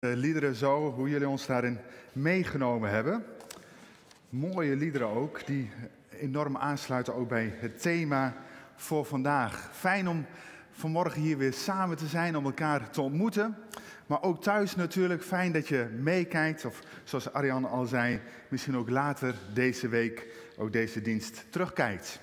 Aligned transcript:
de 0.00 0.16
liederen 0.16 0.54
zo, 0.54 0.90
hoe 0.90 1.08
jullie 1.08 1.28
ons 1.28 1.46
daarin 1.46 1.78
meegenomen 2.12 2.90
hebben. 2.90 3.24
Mooie 4.28 4.76
liederen 4.76 5.08
ook, 5.08 5.46
die 5.46 5.70
enorm 6.10 6.56
aansluiten 6.56 7.14
ook 7.14 7.28
bij 7.28 7.54
het 7.56 7.80
thema 7.82 8.34
voor 8.76 9.04
vandaag. 9.04 9.70
Fijn 9.72 10.08
om 10.08 10.26
vanmorgen 10.70 11.20
hier 11.20 11.38
weer 11.38 11.52
samen 11.52 11.96
te 11.96 12.06
zijn, 12.06 12.36
om 12.36 12.44
elkaar 12.44 12.90
te 12.90 13.00
ontmoeten. 13.00 13.56
Maar 14.06 14.22
ook 14.22 14.42
thuis 14.42 14.76
natuurlijk, 14.76 15.22
fijn 15.22 15.52
dat 15.52 15.68
je 15.68 15.88
meekijkt. 15.98 16.64
Of 16.64 16.82
zoals 17.04 17.32
Arjan 17.32 17.64
al 17.64 17.86
zei, 17.86 18.20
misschien 18.48 18.76
ook 18.76 18.90
later 18.90 19.34
deze 19.54 19.88
week 19.88 20.26
ook 20.56 20.72
deze 20.72 21.00
dienst 21.00 21.44
terugkijkt. 21.50 22.20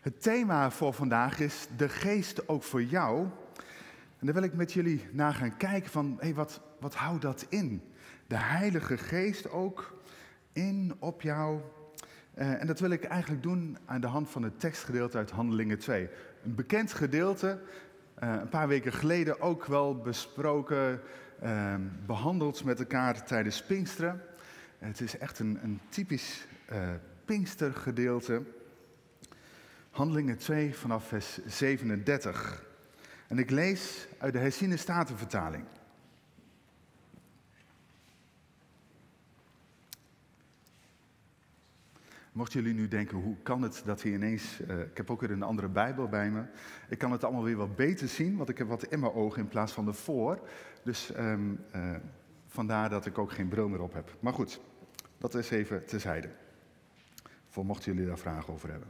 Het 0.00 0.22
thema 0.22 0.70
voor 0.70 0.92
vandaag 0.92 1.40
is 1.40 1.66
de 1.76 1.88
geest 1.88 2.48
ook 2.48 2.62
voor 2.62 2.82
jou. 2.82 3.28
En 4.26 4.32
daar 4.32 4.40
wil 4.40 4.50
ik 4.50 4.56
met 4.56 4.72
jullie 4.72 5.06
naar 5.12 5.34
gaan 5.34 5.56
kijken 5.56 5.90
van, 5.90 6.16
hé, 6.20 6.34
wat, 6.34 6.60
wat 6.80 6.94
houdt 6.94 7.22
dat 7.22 7.46
in? 7.48 7.82
De 8.26 8.36
Heilige 8.36 8.96
Geest 8.96 9.50
ook 9.50 9.98
in, 10.52 10.96
op 10.98 11.22
jou. 11.22 11.60
Uh, 12.38 12.60
en 12.60 12.66
dat 12.66 12.80
wil 12.80 12.90
ik 12.90 13.04
eigenlijk 13.04 13.42
doen 13.42 13.78
aan 13.84 14.00
de 14.00 14.06
hand 14.06 14.30
van 14.30 14.42
het 14.42 14.60
tekstgedeelte 14.60 15.16
uit 15.16 15.30
Handelingen 15.30 15.78
2. 15.78 16.08
Een 16.44 16.54
bekend 16.54 16.92
gedeelte, 16.92 17.60
uh, 18.22 18.34
een 18.40 18.48
paar 18.48 18.68
weken 18.68 18.92
geleden 18.92 19.40
ook 19.40 19.64
wel 19.64 19.96
besproken, 19.96 21.00
uh, 21.42 21.74
behandeld 22.06 22.64
met 22.64 22.78
elkaar 22.78 23.24
tijdens 23.24 23.62
Pinksteren. 23.62 24.22
Het 24.78 25.00
is 25.00 25.18
echt 25.18 25.38
een, 25.38 25.58
een 25.62 25.80
typisch 25.88 26.46
Pinkstergedeelte. 27.24 28.42
Handelingen 29.90 30.38
2 30.38 30.74
vanaf 30.74 31.08
vers 31.08 31.38
37. 31.46 32.64
En 33.28 33.38
ik 33.38 33.50
lees 33.50 34.08
uit 34.18 34.32
de 34.32 34.38
herziene 34.38 34.76
statenvertaling. 34.76 35.64
Mochten 42.32 42.60
jullie 42.62 42.76
nu 42.76 42.88
denken, 42.88 43.16
hoe 43.16 43.36
kan 43.42 43.62
het 43.62 43.82
dat 43.84 44.02
hij 44.02 44.12
ineens... 44.12 44.60
Uh, 44.60 44.80
ik 44.80 44.96
heb 44.96 45.10
ook 45.10 45.20
weer 45.20 45.30
een 45.30 45.42
andere 45.42 45.68
Bijbel 45.68 46.08
bij 46.08 46.30
me. 46.30 46.42
Ik 46.88 46.98
kan 46.98 47.12
het 47.12 47.24
allemaal 47.24 47.42
weer 47.42 47.56
wat 47.56 47.76
beter 47.76 48.08
zien, 48.08 48.36
want 48.36 48.48
ik 48.48 48.58
heb 48.58 48.68
wat 48.68 48.84
in 48.84 49.00
mijn 49.00 49.12
ogen 49.12 49.42
in 49.42 49.48
plaats 49.48 49.72
van 49.72 49.86
ervoor. 49.86 50.48
Dus 50.82 51.16
um, 51.16 51.64
uh, 51.74 51.94
vandaar 52.46 52.90
dat 52.90 53.06
ik 53.06 53.18
ook 53.18 53.32
geen 53.32 53.48
bril 53.48 53.68
meer 53.68 53.80
op 53.80 53.92
heb. 53.92 54.16
Maar 54.20 54.32
goed, 54.32 54.60
dat 55.18 55.34
is 55.34 55.50
even 55.50 55.86
terzijde. 55.86 56.30
Voor 57.48 57.66
mochten 57.66 57.92
jullie 57.92 58.08
daar 58.08 58.18
vragen 58.18 58.52
over 58.52 58.70
hebben. 58.70 58.88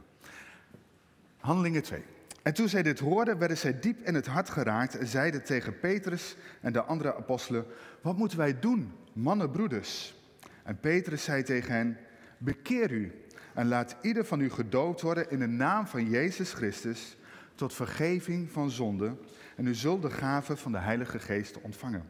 Handelingen 1.37 1.83
2. 1.83 2.03
En 2.43 2.53
toen 2.53 2.69
zij 2.69 2.83
dit 2.83 2.99
hoorden, 2.99 3.37
werden 3.37 3.57
zij 3.57 3.79
diep 3.79 4.01
in 4.01 4.15
het 4.15 4.27
hart 4.27 4.49
geraakt 4.49 4.97
en 4.97 5.07
zeiden 5.07 5.43
tegen 5.43 5.79
Petrus 5.79 6.35
en 6.61 6.73
de 6.73 6.83
andere 6.83 7.15
apostelen: 7.15 7.65
Wat 8.01 8.17
moeten 8.17 8.37
wij 8.37 8.59
doen, 8.59 8.93
mannen, 9.13 9.51
broeders? 9.51 10.15
En 10.63 10.79
Petrus 10.79 11.23
zei 11.23 11.43
tegen 11.43 11.73
hen: 11.73 11.97
Bekeer 12.37 12.91
u 12.91 13.21
en 13.53 13.67
laat 13.67 13.95
ieder 14.01 14.25
van 14.25 14.39
u 14.39 14.49
gedoopt 14.49 15.01
worden 15.01 15.29
in 15.29 15.39
de 15.39 15.47
naam 15.47 15.87
van 15.87 16.09
Jezus 16.09 16.53
Christus 16.53 17.17
tot 17.55 17.73
vergeving 17.73 18.51
van 18.51 18.71
zonde. 18.71 19.15
En 19.55 19.67
u 19.67 19.75
zult 19.75 20.01
de 20.01 20.11
gave 20.11 20.57
van 20.57 20.71
de 20.71 20.77
Heilige 20.77 21.19
Geest 21.19 21.61
ontvangen. 21.61 22.03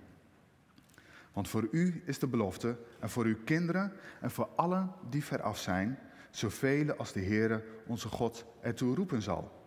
Want 1.34 1.50
voor 1.50 1.67
u 1.72 2.02
is 2.06 2.19
de 2.19 2.28
belofte 2.28 2.78
en 3.00 3.09
voor 3.09 3.25
uw 3.25 3.38
kinderen 3.44 3.94
en 4.22 4.31
voor 4.31 4.50
allen 4.56 4.91
die 5.09 5.23
veraf 5.23 5.58
zijn, 5.58 6.00
zoveel 6.30 6.94
als 6.94 7.12
de 7.12 7.22
Heere 7.22 7.64
onze 7.86 8.08
God 8.08 8.45
ertoe 8.62 8.95
roepen 8.95 9.22
zal. 9.22 9.67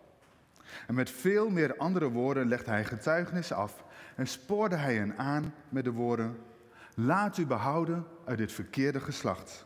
En 0.87 0.93
met 0.93 1.09
veel 1.09 1.49
meer 1.49 1.77
andere 1.77 2.09
woorden 2.09 2.47
legde 2.47 2.71
hij 2.71 2.85
getuigenis 2.85 3.51
af 3.51 3.83
en 4.15 4.27
spoorde 4.27 4.75
hij 4.75 4.95
hen 4.95 5.17
aan 5.17 5.53
met 5.69 5.83
de 5.83 5.91
woorden: 5.91 6.37
Laat 6.95 7.37
u 7.37 7.45
behouden 7.45 8.05
uit 8.25 8.37
dit 8.37 8.51
verkeerde 8.51 8.99
geslacht. 8.99 9.65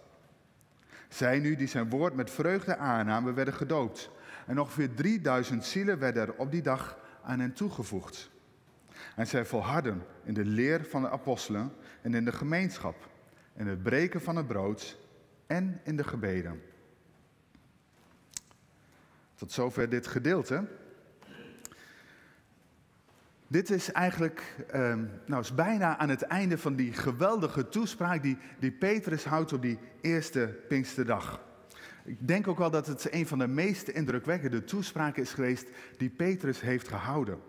Zij 1.09 1.39
nu 1.39 1.55
die 1.55 1.67
zijn 1.67 1.89
woord 1.89 2.15
met 2.15 2.31
vreugde 2.31 2.77
aannamen, 2.77 3.35
werden 3.35 3.53
gedoopt. 3.53 4.09
En 4.47 4.59
ongeveer 4.59 4.93
3000 4.93 5.65
zielen 5.65 5.99
werden 5.99 6.27
er 6.27 6.33
op 6.35 6.51
die 6.51 6.61
dag 6.61 6.97
aan 7.23 7.39
hen 7.39 7.53
toegevoegd. 7.53 8.31
En 9.15 9.27
zij 9.27 9.45
volharden 9.45 10.05
in 10.23 10.33
de 10.33 10.45
leer 10.45 10.85
van 10.85 11.01
de 11.01 11.09
apostelen 11.09 11.73
en 12.01 12.13
in 12.13 12.25
de 12.25 12.31
gemeenschap, 12.31 13.09
in 13.53 13.67
het 13.67 13.83
breken 13.83 14.21
van 14.21 14.35
het 14.35 14.47
brood 14.47 14.97
en 15.47 15.81
in 15.83 15.97
de 15.97 16.03
gebeden. 16.03 16.61
Tot 19.35 19.51
zover 19.51 19.89
dit 19.89 20.07
gedeelte. 20.07 20.67
Dit 23.47 23.69
is 23.69 23.91
eigenlijk, 23.91 24.65
uh, 24.75 24.95
nou 25.25 25.41
is 25.41 25.55
bijna 25.55 25.97
aan 25.97 26.09
het 26.09 26.21
einde 26.21 26.57
van 26.57 26.75
die 26.75 26.93
geweldige 26.93 27.69
toespraak 27.69 28.23
die, 28.23 28.37
die 28.59 28.71
Petrus 28.71 29.25
houdt 29.25 29.53
op 29.53 29.61
die 29.61 29.79
eerste 30.01 30.59
Pinksterdag. 30.67 31.41
Ik 32.03 32.27
denk 32.27 32.47
ook 32.47 32.57
wel 32.57 32.71
dat 32.71 32.87
het 32.87 33.13
een 33.13 33.27
van 33.27 33.39
de 33.39 33.47
meest 33.47 33.87
indrukwekkende 33.87 34.63
toespraken 34.63 35.21
is 35.21 35.33
geweest 35.33 35.67
die 35.97 36.09
Petrus 36.09 36.61
heeft 36.61 36.87
gehouden. 36.87 37.39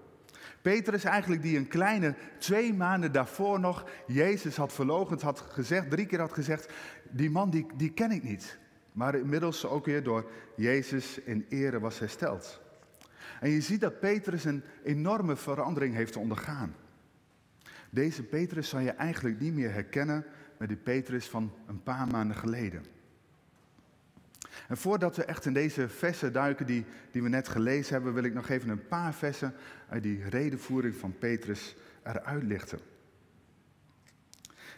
Petrus 0.62 1.05
eigenlijk 1.05 1.43
die 1.43 1.57
een 1.57 1.69
kleine 1.69 2.15
twee 2.39 2.75
maanden 2.75 3.13
daarvoor 3.13 3.61
nog 3.61 3.84
Jezus 4.07 4.57
had 4.57 4.73
verlogend, 4.73 5.23
had 5.23 5.41
gezegd, 5.41 5.91
drie 5.91 6.07
keer 6.07 6.21
had 6.21 6.33
gezegd, 6.33 6.73
die 7.11 7.31
man 7.31 7.51
die, 7.51 7.67
die 7.77 7.93
ken 7.93 8.11
ik 8.11 8.23
niet. 8.23 8.59
Maar 8.93 9.15
inmiddels 9.15 9.67
ook 9.67 9.84
weer 9.84 10.03
door 10.03 10.31
Jezus 10.57 11.19
in 11.19 11.47
ere 11.49 11.81
was 11.81 11.99
hersteld. 11.99 12.61
En 13.41 13.50
je 13.50 13.60
ziet 13.60 13.80
dat 13.80 14.00
Petrus 14.00 14.44
een 14.44 14.62
enorme 14.84 15.36
verandering 15.36 15.94
heeft 15.94 16.16
ondergaan. 16.16 16.74
Deze 17.91 18.22
Petrus 18.22 18.69
zou 18.69 18.82
je 18.82 18.91
eigenlijk 18.91 19.41
niet 19.41 19.54
meer 19.54 19.72
herkennen 19.72 20.24
met 20.58 20.69
die 20.69 20.76
Petrus 20.76 21.28
van 21.28 21.52
een 21.66 21.82
paar 21.82 22.06
maanden 22.06 22.36
geleden. 22.36 22.84
En 24.69 24.76
voordat 24.76 25.16
we 25.16 25.24
echt 25.24 25.44
in 25.44 25.52
deze 25.52 25.88
versen 25.88 26.32
duiken 26.32 26.66
die, 26.66 26.84
die 27.10 27.22
we 27.22 27.28
net 27.28 27.48
gelezen 27.48 27.92
hebben, 27.92 28.14
wil 28.14 28.24
ik 28.24 28.34
nog 28.34 28.48
even 28.48 28.69
een 28.69 28.86
paar 28.88 29.14
versen 29.14 29.54
uit 29.88 30.03
die 30.03 30.28
redenvoering 30.28 30.97
van 30.97 31.18
Petrus 31.18 31.76
eruit 32.03 32.42
lichten. 32.42 32.78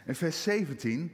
In 0.05 0.15
vers 0.15 0.43
17 0.43 1.11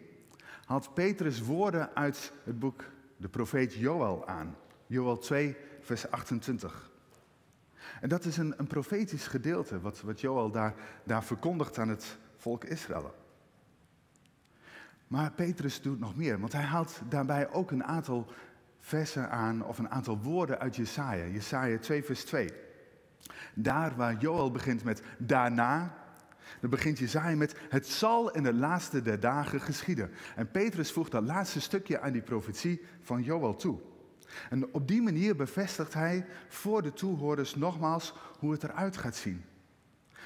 haalt 0.66 0.94
Petrus 0.94 1.41
woorden 1.41 1.95
uit 1.95 2.31
het 2.44 2.59
boek 2.59 2.83
de 3.17 3.29
profeet 3.29 3.73
Joel 3.73 4.27
aan. 4.27 4.56
Joel 4.88 5.17
2, 5.17 5.56
vers 5.81 6.12
28. 6.12 6.94
En 8.06 8.12
dat 8.12 8.26
is 8.26 8.38
een, 8.38 8.54
een 8.58 8.68
profetisch 8.68 9.28
gedeelte, 9.28 9.80
wat, 9.80 10.02
wat 10.02 10.22
Joel 10.22 10.52
daar, 10.52 10.74
daar 11.04 11.24
verkondigt 11.24 11.78
aan 11.78 11.90
het 11.90 12.18
volk 12.38 12.64
Israël. 12.64 13.16
Maar 15.08 15.32
Petrus 15.32 15.82
doet 15.82 16.00
nog 16.00 16.16
meer, 16.16 16.40
want 16.40 16.54
hij 16.54 16.64
haalt 16.64 17.02
daarbij 17.10 17.52
ook 17.52 17.72
een 17.72 17.84
aantal 17.84 18.28
versen 18.80 19.30
aan, 19.30 19.64
of 19.64 19.78
een 19.78 19.90
aantal 19.90 20.20
woorden 20.20 20.60
uit 20.60 20.76
Jesaja. 20.76 21.26
Jesaja 21.26 21.78
2, 21.78 22.04
vers 22.04 22.24
2. 22.24 22.50
Daar 23.54 23.96
waar 23.96 24.18
Joel 24.18 24.52
begint 24.52 24.84
met 24.84 25.02
daarna, 25.18 25.98
dan 26.62 26.70
begint 26.70 27.00
Jesaja 27.00 27.36
met 27.36 27.56
het 27.70 27.88
zal 27.88 28.32
in 28.32 28.44
de 28.44 28.54
laatste 28.54 29.02
der 29.02 29.20
dagen 29.20 29.62
geschieden. 29.62 30.12
En 30.36 30.52
Petrus 30.52 30.92
voegt 30.92 31.12
dat 31.12 31.24
laatste 31.24 31.62
stukje 31.62 32.00
aan 32.00 32.12
die 32.12 32.22
profetie 32.22 32.82
van 33.02 33.22
Joel 33.24 33.56
toe. 33.56 33.80
En 34.50 34.73
op 34.73 34.88
die 34.88 35.01
manier 35.01 35.35
bevestigt 35.35 35.94
hij 35.94 36.25
voor 36.47 36.81
de 36.81 36.94
toehoorders 36.94 37.56
nogmaals 37.56 38.13
hoe 38.40 38.51
het 38.51 38.63
eruit 38.63 38.97
gaat 38.97 39.16
zien. 39.16 39.46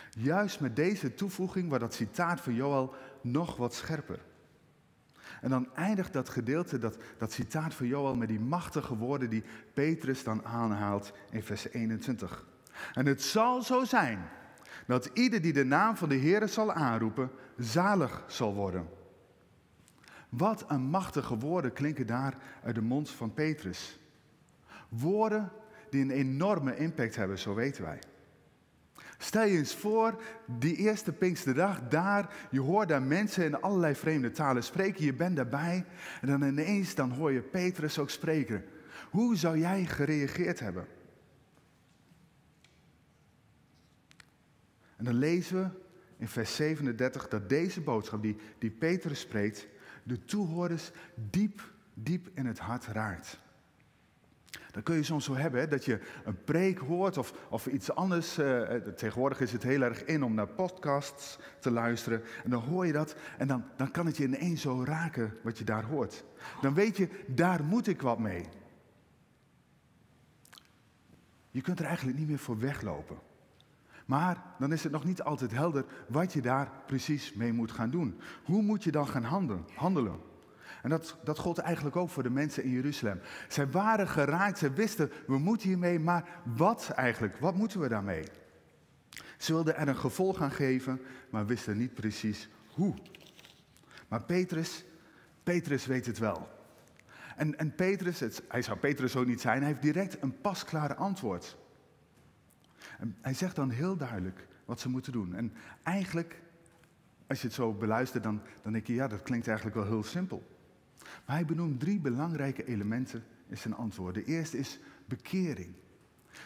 Juist 0.09 0.59
met 0.59 0.75
deze 0.75 1.13
toevoeging 1.13 1.67
wordt 1.67 1.83
dat 1.83 1.93
citaat 1.93 2.41
van 2.41 2.53
Joel 2.53 2.95
nog 3.21 3.55
wat 3.55 3.73
scherper. 3.73 4.19
En 5.41 5.49
dan 5.49 5.75
eindigt 5.75 6.13
dat 6.13 6.29
gedeelte, 6.29 6.77
dat, 6.77 6.97
dat 7.17 7.31
citaat 7.31 7.73
van 7.73 7.87
Joel, 7.87 8.15
met 8.15 8.27
die 8.27 8.39
machtige 8.39 8.95
woorden 8.95 9.29
die 9.29 9.43
Petrus 9.73 10.23
dan 10.23 10.45
aanhaalt 10.45 11.11
in 11.31 11.43
vers 11.43 11.69
21. 11.69 12.45
En 12.93 13.05
het 13.05 13.21
zal 13.21 13.61
zo 13.61 13.83
zijn 13.83 14.29
dat 14.87 15.09
ieder 15.13 15.41
die 15.41 15.53
de 15.53 15.63
naam 15.63 15.97
van 15.97 16.09
de 16.09 16.15
Heer 16.15 16.47
zal 16.47 16.71
aanroepen, 16.71 17.31
zalig 17.57 18.23
zal 18.27 18.53
worden. 18.53 18.87
Wat 20.29 20.65
een 20.67 20.81
machtige 20.81 21.37
woorden 21.37 21.73
klinken 21.73 22.07
daar 22.07 22.37
uit 22.63 22.75
de 22.75 22.81
mond 22.81 23.09
van 23.09 23.33
Petrus. 23.33 23.98
Woorden 24.89 25.51
die 25.89 26.01
een 26.01 26.11
enorme 26.11 26.77
impact 26.77 27.15
hebben, 27.15 27.39
zo 27.39 27.53
weten 27.53 27.83
wij. 27.83 27.99
Stel 29.17 29.45
je 29.45 29.57
eens 29.57 29.75
voor, 29.75 30.21
die 30.45 30.75
eerste 30.75 31.11
Pinksterdag, 31.11 31.87
daar, 31.87 32.47
je 32.51 32.59
hoort 32.59 32.87
daar 32.87 33.01
mensen 33.01 33.45
in 33.45 33.61
allerlei 33.61 33.95
vreemde 33.95 34.31
talen 34.31 34.63
spreken, 34.63 35.05
je 35.05 35.13
bent 35.13 35.35
daarbij 35.35 35.85
en 36.21 36.27
dan 36.27 36.43
ineens 36.43 36.95
dan 36.95 37.11
hoor 37.11 37.31
je 37.31 37.41
Petrus 37.41 37.99
ook 37.99 38.09
spreken. 38.09 38.65
Hoe 39.09 39.35
zou 39.35 39.57
jij 39.57 39.85
gereageerd 39.85 40.59
hebben? 40.59 40.87
En 44.95 45.05
dan 45.05 45.13
lezen 45.13 45.63
we 45.63 45.69
in 46.17 46.27
vers 46.27 46.55
37 46.55 47.27
dat 47.27 47.49
deze 47.49 47.81
boodschap 47.81 48.21
die, 48.21 48.35
die 48.57 48.71
Petrus 48.71 49.19
spreekt, 49.19 49.67
de 50.03 50.25
toehoorders 50.25 50.91
diep, 51.15 51.71
diep 51.93 52.29
in 52.33 52.45
het 52.45 52.59
hart 52.59 52.85
raakt. 52.85 53.39
Dan 54.71 54.83
kun 54.83 54.95
je 54.95 55.03
soms 55.03 55.25
zo 55.25 55.35
hebben 55.35 55.69
dat 55.69 55.85
je 55.85 55.99
een 56.23 56.43
preek 56.43 56.77
hoort 56.77 57.17
of, 57.17 57.33
of 57.49 57.67
iets 57.67 57.95
anders. 57.95 58.37
eh, 58.37 58.75
eh, 58.75 58.83
tegenwoordig 58.83 59.41
is 59.41 59.51
het 59.51 59.63
heel 59.63 59.81
erg 59.81 60.03
in 60.03 60.23
om 60.23 60.33
naar 60.33 60.47
podcasts 60.47 61.39
te 61.59 61.71
luisteren. 61.71 62.23
En 62.43 62.49
dan 62.49 62.61
hoor 62.61 62.85
je 62.85 62.93
dat 62.93 63.15
en 63.37 63.47
dan, 63.47 63.63
dan 63.77 63.91
kan 63.91 64.05
het 64.05 64.17
je 64.17 64.23
ineens 64.23 64.61
zo 64.61 64.83
raken 64.83 65.37
wat 65.43 65.57
je 65.57 65.63
daar 65.63 65.83
hoort. 65.83 66.23
Dan 66.61 66.73
weet 66.73 66.97
je, 66.97 67.09
daar 67.27 67.63
moet 67.63 67.87
ik 67.87 68.01
wat 68.01 68.19
mee. 68.19 68.45
Je 71.51 71.61
kunt 71.61 71.79
er 71.79 71.85
eigenlijk 71.85 72.17
niet 72.17 72.27
meer 72.27 72.39
voor 72.39 72.59
weglopen. 72.59 73.17
Maar 74.05 74.43
dan 74.59 74.73
is 74.73 74.83
het 74.83 74.91
nog 74.91 75.03
niet 75.03 75.21
altijd 75.21 75.51
helder 75.51 75.85
wat 76.07 76.33
je 76.33 76.41
daar 76.41 76.71
precies 76.85 77.33
mee 77.33 77.53
moet 77.53 77.71
gaan 77.71 77.89
doen. 77.89 78.19
Hoe 78.43 78.61
moet 78.61 78.83
je 78.83 78.91
dan 78.91 79.07
gaan 79.07 79.23
handelen? 79.75 80.28
En 80.81 80.89
dat, 80.89 81.17
dat 81.23 81.39
gold 81.39 81.57
eigenlijk 81.57 81.95
ook 81.95 82.09
voor 82.09 82.23
de 82.23 82.29
mensen 82.29 82.63
in 82.63 82.71
Jeruzalem. 82.71 83.19
Zij 83.47 83.69
waren 83.69 84.07
geraakt, 84.07 84.57
zij 84.57 84.73
wisten, 84.73 85.11
we 85.27 85.37
moeten 85.37 85.67
hiermee, 85.67 85.99
maar 85.99 86.41
wat 86.43 86.89
eigenlijk? 86.95 87.37
Wat 87.37 87.55
moeten 87.55 87.79
we 87.79 87.87
daarmee? 87.87 88.23
Ze 89.37 89.53
wilden 89.53 89.77
er 89.77 89.87
een 89.87 89.97
gevolg 89.97 90.41
aan 90.41 90.51
geven, 90.51 91.01
maar 91.29 91.45
wisten 91.45 91.77
niet 91.77 91.93
precies 91.93 92.49
hoe. 92.73 92.93
Maar 94.07 94.23
Petrus, 94.23 94.85
Petrus 95.43 95.85
weet 95.85 96.05
het 96.05 96.17
wel. 96.17 96.49
En, 97.35 97.57
en 97.57 97.75
Petrus, 97.75 98.19
hij 98.47 98.61
zou 98.61 98.77
Petrus 98.77 99.15
ook 99.15 99.25
niet 99.25 99.41
zijn, 99.41 99.57
hij 99.57 99.67
heeft 99.67 99.81
direct 99.81 100.21
een 100.21 100.41
pasklare 100.41 100.95
antwoord. 100.95 101.57
En 102.97 103.17
hij 103.21 103.33
zegt 103.33 103.55
dan 103.55 103.69
heel 103.69 103.97
duidelijk 103.97 104.47
wat 104.65 104.79
ze 104.79 104.89
moeten 104.89 105.11
doen. 105.11 105.35
En 105.35 105.53
eigenlijk, 105.83 106.41
als 107.27 107.41
je 107.41 107.47
het 107.47 107.55
zo 107.55 107.73
beluistert, 107.73 108.23
dan, 108.23 108.41
dan 108.61 108.71
denk 108.73 108.87
je, 108.87 108.93
ja, 108.93 109.07
dat 109.07 109.21
klinkt 109.21 109.47
eigenlijk 109.47 109.77
wel 109.77 109.85
heel 109.85 110.03
simpel. 110.03 110.58
Maar 111.25 111.35
hij 111.35 111.45
benoemt 111.45 111.79
drie 111.79 111.99
belangrijke 111.99 112.65
elementen 112.65 113.23
in 113.47 113.57
zijn 113.57 113.75
antwoord. 113.75 114.13
De 114.13 114.23
eerste 114.23 114.57
is 114.57 114.79
bekering. 115.05 115.73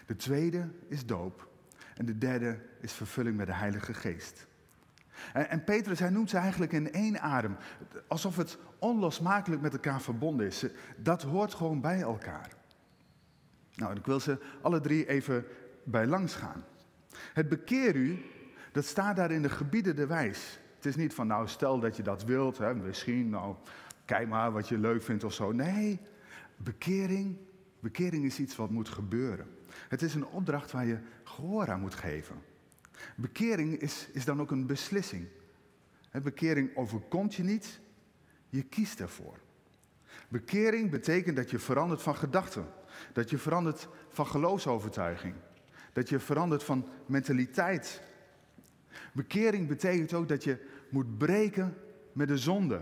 De 0.05 0.15
tweede 0.15 0.69
is 0.87 1.05
doop. 1.05 1.51
En 1.95 2.05
de 2.05 2.17
derde 2.17 2.59
is 2.81 2.93
vervulling 2.93 3.37
met 3.37 3.47
de 3.47 3.53
Heilige 3.53 3.93
Geest. 3.93 4.47
En, 5.33 5.63
Petrus, 5.63 5.99
hij 5.99 6.09
noemt 6.09 6.29
ze 6.29 6.37
eigenlijk 6.37 6.71
in 6.71 6.91
één 6.91 7.21
adem. 7.21 7.55
Alsof 8.07 8.35
het 8.35 8.57
onlosmakelijk 8.79 9.61
met 9.61 9.73
elkaar 9.73 10.01
verbonden 10.01 10.45
is. 10.45 10.65
Dat 10.97 11.21
hoort 11.21 11.53
gewoon 11.53 11.81
bij 11.81 12.01
elkaar. 12.01 12.49
Nou, 13.75 13.95
ik 13.95 14.05
wil 14.05 14.19
ze 14.19 14.37
alle 14.61 14.81
drie 14.81 15.07
even 15.07 15.45
bij 15.83 16.07
langs 16.07 16.35
gaan. 16.35 16.63
Het 17.33 17.49
bekeer 17.49 17.95
u, 17.95 18.25
dat 18.71 18.85
staat 18.85 19.15
daar 19.15 19.31
in 19.31 19.41
de 19.41 19.49
gebieden 19.49 19.95
de 19.95 20.07
wijs. 20.07 20.59
Het 20.75 20.85
is 20.85 20.95
niet 20.95 21.13
van, 21.13 21.27
nou, 21.27 21.47
stel 21.47 21.79
dat 21.79 21.95
je 21.95 22.03
dat 22.03 22.23
wilt, 22.23 22.57
hè, 22.57 22.75
misschien, 22.75 23.29
nou, 23.29 23.55
kijk 24.05 24.27
maar 24.27 24.51
wat 24.51 24.67
je 24.67 24.77
leuk 24.77 25.03
vindt 25.03 25.23
of 25.23 25.33
zo. 25.33 25.51
Nee, 25.51 25.99
bekering, 26.57 27.37
bekering 27.79 28.25
is 28.25 28.39
iets 28.39 28.55
wat 28.55 28.69
moet 28.69 28.89
gebeuren. 28.89 29.47
Het 29.87 30.01
is 30.01 30.15
een 30.15 30.25
opdracht 30.25 30.71
waar 30.71 30.85
je 30.85 30.97
gehoor 31.23 31.71
aan 31.71 31.79
moet 31.79 31.95
geven. 31.95 32.35
Bekering 33.15 33.79
is, 33.79 34.07
is 34.11 34.25
dan 34.25 34.41
ook 34.41 34.51
een 34.51 34.65
beslissing. 34.65 35.27
Bekering 36.23 36.75
overkomt 36.75 37.35
je 37.35 37.43
niet, 37.43 37.79
je 38.49 38.63
kiest 38.63 38.99
ervoor. 38.99 39.37
Bekering 40.27 40.89
betekent 40.89 41.35
dat 41.35 41.49
je 41.49 41.59
verandert 41.59 42.01
van 42.01 42.15
gedachten, 42.15 42.65
dat 43.13 43.29
je 43.29 43.37
verandert 43.37 43.87
van 44.09 44.27
geloofsovertuiging, 44.27 45.35
dat 45.93 46.09
je 46.09 46.19
verandert 46.19 46.63
van 46.63 46.87
mentaliteit. 47.05 48.01
Bekering 49.13 49.67
betekent 49.67 50.13
ook 50.13 50.27
dat 50.27 50.43
je 50.43 50.57
moet 50.89 51.17
breken 51.17 51.77
met 52.11 52.27
de 52.27 52.37
zonde. 52.37 52.81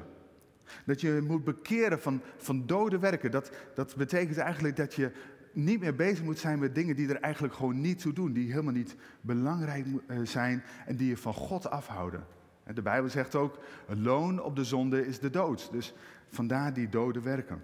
Dat 0.85 1.01
je 1.01 1.23
moet 1.27 1.43
bekeren 1.43 2.01
van, 2.01 2.21
van 2.37 2.65
dode 2.65 2.99
werken. 2.99 3.31
Dat, 3.31 3.51
dat 3.75 3.95
betekent 3.95 4.37
eigenlijk 4.37 4.75
dat 4.75 4.93
je 4.93 5.11
niet 5.53 5.79
meer 5.79 5.95
bezig 5.95 6.23
moet 6.23 6.39
zijn 6.39 6.59
met 6.59 6.75
dingen 6.75 6.95
die 6.95 7.09
er 7.09 7.21
eigenlijk 7.21 7.53
gewoon 7.53 7.81
niet 7.81 7.99
toe 7.99 8.13
doen. 8.13 8.33
Die 8.33 8.51
helemaal 8.51 8.73
niet 8.73 8.95
belangrijk 9.21 9.85
zijn 10.23 10.63
en 10.85 10.95
die 10.95 11.07
je 11.07 11.17
van 11.17 11.33
God 11.33 11.69
afhouden. 11.69 12.25
De 12.73 12.81
Bijbel 12.81 13.09
zegt 13.09 13.35
ook, 13.35 13.59
een 13.87 14.01
loon 14.01 14.41
op 14.41 14.55
de 14.55 14.63
zonde 14.63 15.07
is 15.07 15.19
de 15.19 15.29
dood. 15.29 15.71
Dus 15.71 15.93
vandaar 16.27 16.73
die 16.73 16.89
dode 16.89 17.21
werken. 17.21 17.63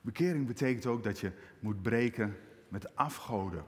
Bekering 0.00 0.46
betekent 0.46 0.86
ook 0.86 1.02
dat 1.02 1.20
je 1.20 1.32
moet 1.60 1.82
breken 1.82 2.36
met 2.68 2.96
afgoden. 2.96 3.64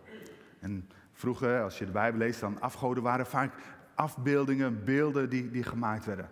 En 0.59 0.89
vroeger, 1.13 1.63
als 1.63 1.79
je 1.79 1.85
de 1.85 1.91
Bijbel 1.91 2.19
leest, 2.19 2.41
dan 2.41 2.61
afgoden 2.61 3.03
waren 3.03 3.27
vaak 3.27 3.55
afbeeldingen, 3.95 4.85
beelden 4.85 5.29
die, 5.29 5.51
die 5.51 5.63
gemaakt 5.63 6.05
werden. 6.05 6.31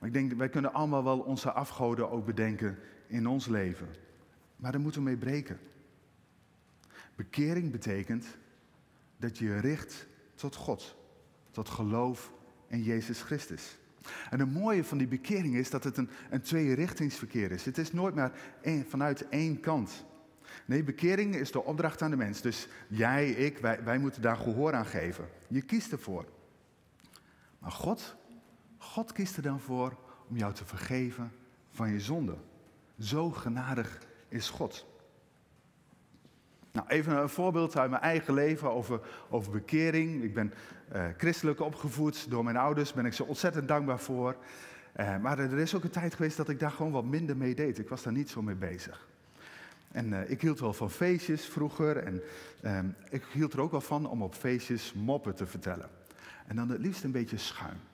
Maar 0.00 0.08
ik 0.08 0.14
denk, 0.14 0.32
wij 0.32 0.48
kunnen 0.48 0.72
allemaal 0.72 1.04
wel 1.04 1.18
onze 1.18 1.52
afgoden 1.52 2.10
ook 2.10 2.26
bedenken 2.26 2.78
in 3.06 3.26
ons 3.26 3.46
leven. 3.46 3.88
Maar 4.56 4.72
daar 4.72 4.80
moeten 4.80 5.00
we 5.02 5.08
mee 5.08 5.16
breken. 5.16 5.58
Bekering 7.14 7.70
betekent 7.70 8.26
dat 9.16 9.38
je 9.38 9.44
je 9.44 9.58
richt 9.58 10.06
tot 10.34 10.54
God, 10.54 10.96
tot 11.50 11.68
geloof 11.68 12.32
in 12.66 12.82
Jezus 12.82 13.22
Christus. 13.22 13.78
En 14.30 14.40
het 14.40 14.52
mooie 14.52 14.84
van 14.84 14.98
die 14.98 15.06
bekering 15.06 15.54
is 15.56 15.70
dat 15.70 15.84
het 15.84 15.96
een, 15.96 16.10
een 16.30 16.42
tweerichtingsverkeer 16.42 17.50
is. 17.50 17.64
Het 17.64 17.78
is 17.78 17.92
nooit 17.92 18.14
maar 18.14 18.32
vanuit 18.88 19.28
één 19.28 19.60
kant. 19.60 20.04
Nee, 20.64 20.82
bekering 20.82 21.34
is 21.34 21.52
de 21.52 21.64
opdracht 21.64 22.02
aan 22.02 22.10
de 22.10 22.16
mens. 22.16 22.40
Dus 22.40 22.68
jij, 22.88 23.30
ik, 23.30 23.58
wij, 23.58 23.84
wij 23.84 23.98
moeten 23.98 24.22
daar 24.22 24.36
gehoor 24.36 24.74
aan 24.74 24.86
geven. 24.86 25.28
Je 25.48 25.62
kiest 25.62 25.92
ervoor. 25.92 26.24
Maar 27.58 27.72
God, 27.72 28.16
God 28.92 29.12
kiest 29.12 29.36
er 29.36 29.42
dan 29.42 29.60
voor 29.60 29.96
om 30.28 30.36
jou 30.36 30.52
te 30.52 30.64
vergeven 30.64 31.32
van 31.70 31.90
je 31.90 32.00
zonde. 32.00 32.36
Zo 32.98 33.30
genadig 33.30 33.98
is 34.28 34.50
God. 34.50 34.86
Nou, 36.72 36.88
even 36.88 37.16
een 37.16 37.28
voorbeeld 37.28 37.76
uit 37.76 37.90
mijn 37.90 38.02
eigen 38.02 38.34
leven 38.34 38.70
over, 38.70 39.00
over 39.28 39.52
bekering. 39.52 40.22
Ik 40.22 40.34
ben 40.34 40.52
uh, 40.92 41.04
christelijk 41.16 41.60
opgevoed 41.60 42.30
door 42.30 42.44
mijn 42.44 42.56
ouders, 42.56 42.92
ben 42.92 43.06
ik 43.06 43.12
zo 43.12 43.22
ontzettend 43.22 43.68
dankbaar 43.68 44.00
voor. 44.00 44.36
Uh, 44.96 45.18
maar 45.18 45.38
er 45.38 45.58
is 45.58 45.74
ook 45.74 45.84
een 45.84 45.90
tijd 45.90 46.14
geweest 46.14 46.36
dat 46.36 46.48
ik 46.48 46.58
daar 46.58 46.70
gewoon 46.70 46.92
wat 46.92 47.04
minder 47.04 47.36
mee 47.36 47.54
deed. 47.54 47.78
Ik 47.78 47.88
was 47.88 48.02
daar 48.02 48.12
niet 48.12 48.30
zo 48.30 48.42
mee 48.42 48.54
bezig. 48.54 49.08
En 49.92 50.12
uh, 50.12 50.30
ik 50.30 50.40
hield 50.40 50.60
wel 50.60 50.72
van 50.72 50.90
feestjes 50.90 51.44
vroeger. 51.44 51.96
En 51.96 52.22
ehm, 52.62 52.86
ik 53.10 53.24
hield 53.32 53.52
er 53.52 53.60
ook 53.60 53.70
wel 53.70 53.80
van 53.80 54.06
om 54.06 54.22
op 54.22 54.34
feestjes 54.34 54.92
moppen 54.92 55.34
te 55.34 55.46
vertellen. 55.46 55.88
En 56.46 56.56
dan 56.56 56.68
het 56.68 56.80
liefst 56.80 57.04
een 57.04 57.12
beetje 57.12 57.38
schuin. 57.38 57.89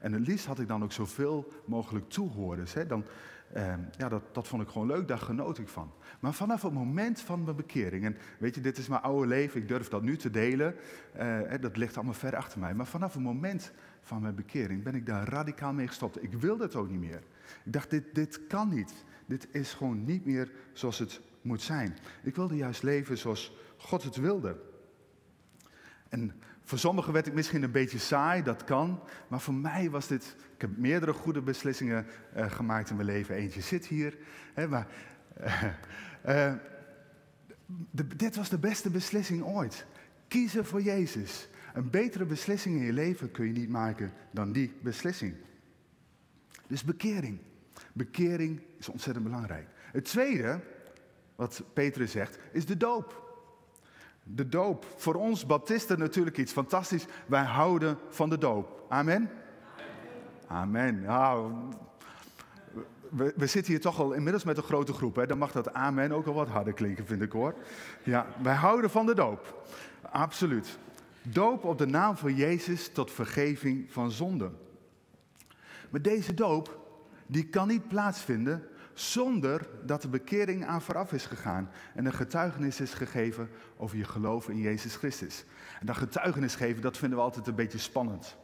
En 0.00 0.12
het 0.12 0.26
liefst 0.26 0.46
had 0.46 0.58
ik 0.58 0.68
dan 0.68 0.82
ook 0.82 0.92
zoveel 0.92 1.52
mogelijk 1.64 2.08
toehoorders. 2.08 2.74
Hè? 2.74 2.86
Dan, 2.86 3.04
uh, 3.56 3.74
ja, 3.96 4.08
dat, 4.08 4.22
dat 4.32 4.48
vond 4.48 4.62
ik 4.62 4.68
gewoon 4.68 4.86
leuk, 4.86 5.08
daar 5.08 5.18
genoot 5.18 5.58
ik 5.58 5.68
van. 5.68 5.92
Maar 6.20 6.34
vanaf 6.34 6.62
het 6.62 6.72
moment 6.72 7.20
van 7.20 7.44
mijn 7.44 7.56
bekering, 7.56 8.04
en 8.04 8.16
weet 8.38 8.54
je, 8.54 8.60
dit 8.60 8.78
is 8.78 8.88
mijn 8.88 9.02
oude 9.02 9.26
leven, 9.26 9.60
ik 9.60 9.68
durf 9.68 9.88
dat 9.88 10.02
nu 10.02 10.16
te 10.16 10.30
delen, 10.30 10.74
uh, 11.16 11.40
dat 11.60 11.76
ligt 11.76 11.96
allemaal 11.96 12.14
ver 12.14 12.36
achter 12.36 12.60
mij. 12.60 12.74
Maar 12.74 12.86
vanaf 12.86 13.12
het 13.12 13.22
moment 13.22 13.72
van 14.00 14.22
mijn 14.22 14.34
bekering 14.34 14.82
ben 14.82 14.94
ik 14.94 15.06
daar 15.06 15.28
radicaal 15.28 15.72
mee 15.72 15.86
gestopt. 15.86 16.22
Ik 16.22 16.32
wilde 16.32 16.62
het 16.62 16.76
ook 16.76 16.90
niet 16.90 17.00
meer. 17.00 17.22
Ik 17.64 17.72
dacht, 17.72 17.90
dit, 17.90 18.14
dit 18.14 18.46
kan 18.46 18.68
niet. 18.68 19.04
Dit 19.26 19.48
is 19.50 19.72
gewoon 19.72 20.04
niet 20.04 20.24
meer 20.24 20.52
zoals 20.72 20.98
het 20.98 21.20
moet 21.42 21.62
zijn. 21.62 21.96
Ik 22.22 22.36
wilde 22.36 22.56
juist 22.56 22.82
leven 22.82 23.18
zoals 23.18 23.56
God 23.76 24.02
het 24.02 24.16
wilde. 24.16 24.60
En 26.08 26.32
voor 26.70 26.78
sommigen 26.78 27.12
werd 27.12 27.26
ik 27.26 27.34
misschien 27.34 27.62
een 27.62 27.70
beetje 27.70 27.98
saai, 27.98 28.42
dat 28.42 28.64
kan. 28.64 29.00
Maar 29.28 29.40
voor 29.40 29.54
mij 29.54 29.90
was 29.90 30.06
dit. 30.06 30.36
Ik 30.54 30.60
heb 30.60 30.76
meerdere 30.76 31.12
goede 31.12 31.42
beslissingen 31.42 32.06
uh, 32.36 32.50
gemaakt 32.50 32.90
in 32.90 32.96
mijn 32.96 33.08
leven. 33.08 33.34
Eentje 33.34 33.60
zit 33.60 33.86
hier. 33.86 34.16
Hè, 34.54 34.68
maar, 34.68 34.86
uh, 36.26 36.52
de, 37.90 38.06
dit 38.16 38.36
was 38.36 38.48
de 38.48 38.58
beste 38.58 38.90
beslissing 38.90 39.42
ooit. 39.42 39.86
Kiezen 40.28 40.64
voor 40.64 40.82
Jezus. 40.82 41.48
Een 41.74 41.90
betere 41.90 42.24
beslissing 42.24 42.76
in 42.76 42.84
je 42.84 42.92
leven 42.92 43.30
kun 43.30 43.46
je 43.46 43.52
niet 43.52 43.68
maken 43.68 44.12
dan 44.30 44.52
die 44.52 44.72
beslissing. 44.82 45.34
Dus 46.66 46.84
bekering. 46.84 47.38
Bekering 47.92 48.60
is 48.78 48.88
ontzettend 48.88 49.24
belangrijk. 49.24 49.66
Het 49.92 50.04
tweede, 50.04 50.60
wat 51.36 51.62
Petrus 51.72 52.10
zegt, 52.10 52.38
is 52.52 52.66
de 52.66 52.76
doop. 52.76 53.29
De 54.22 54.48
doop. 54.48 54.86
Voor 54.96 55.14
ons 55.14 55.46
baptisten 55.46 55.98
natuurlijk 55.98 56.38
iets 56.38 56.52
fantastisch. 56.52 57.06
Wij 57.26 57.42
houden 57.42 57.98
van 58.08 58.30
de 58.30 58.38
doop. 58.38 58.84
Amen? 58.88 59.30
Amen. 60.46 61.02
We, 63.08 63.32
we, 63.36 63.46
zitten 63.46 63.72
hier 63.72 63.80
toch 63.80 64.00
al 64.00 64.12
inmiddels 64.12 64.44
met 64.44 64.56
een 64.56 64.62
grote 64.62 64.92
groep. 64.92 65.16
Hè? 65.16 65.26
Dan 65.26 65.38
mag 65.38 65.52
dat 65.52 65.72
amen 65.72 66.12
ook 66.12 66.26
al 66.26 66.34
wat 66.34 66.48
harder 66.48 66.72
klinken, 66.72 67.06
vind 67.06 67.22
ik 67.22 67.32
hoor. 67.32 67.54
Ja, 68.02 68.26
wij 68.42 68.54
houden 68.54 68.90
van 68.90 69.06
de 69.06 69.14
doop. 69.14 69.64
Absoluut. 70.02 70.78
Doop 71.22 71.64
op 71.64 71.78
de 71.78 71.86
naam 71.86 72.16
van 72.16 72.34
Jezus 72.34 72.92
tot 72.92 73.10
vergeving 73.10 73.92
van 73.92 74.10
zonden. 74.10 74.56
Maar 75.90 76.02
deze 76.02 76.34
doop, 76.34 76.78
die 77.26 77.48
kan 77.48 77.68
niet 77.68 77.88
plaatsvinden 77.88 78.68
zonder 79.00 79.68
dat 79.84 80.02
de 80.02 80.08
bekering 80.08 80.66
aan 80.66 80.82
vooraf 80.82 81.12
is 81.12 81.26
gegaan 81.26 81.70
en 81.94 82.06
een 82.06 82.12
getuigenis 82.12 82.80
is 82.80 82.94
gegeven 82.94 83.48
over 83.76 83.96
je 83.96 84.04
geloof 84.04 84.48
in 84.48 84.58
Jezus 84.58 84.96
Christus. 84.96 85.44
En 85.80 85.86
dat 85.86 85.96
getuigenis 85.96 86.54
geven, 86.54 86.82
dat 86.82 86.96
vinden 86.96 87.18
we 87.18 87.24
altijd 87.24 87.46
een 87.46 87.54
beetje 87.54 87.78
spannend. 87.78 88.36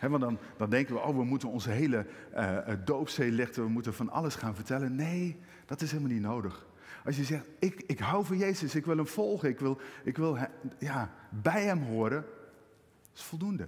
Want 0.00 0.20
dan, 0.20 0.38
dan, 0.56 0.70
denken 0.70 0.94
we, 0.94 1.00
oh, 1.00 1.16
we 1.16 1.24
moeten 1.24 1.48
onze 1.48 1.70
hele 1.70 2.06
uh, 2.34 2.58
doopzee 2.84 3.30
lichten, 3.30 3.62
we 3.62 3.68
moeten 3.68 3.94
van 3.94 4.10
alles 4.10 4.34
gaan 4.34 4.54
vertellen. 4.54 4.94
Nee, 4.94 5.38
dat 5.66 5.80
is 5.80 5.90
helemaal 5.90 6.12
niet 6.12 6.22
nodig. 6.22 6.66
Als 7.04 7.16
je 7.16 7.24
zegt, 7.24 7.46
ik, 7.58 7.82
ik 7.86 7.98
hou 7.98 8.24
van 8.24 8.38
Jezus, 8.38 8.74
ik 8.74 8.86
wil 8.86 8.96
hem 8.96 9.06
volgen, 9.06 9.48
ik 9.48 9.58
wil, 9.58 9.80
ik 10.04 10.16
wil 10.16 10.38
ja, 10.78 11.12
bij 11.30 11.64
hem 11.64 11.82
horen, 11.82 12.24
is 13.14 13.22
voldoende. 13.22 13.62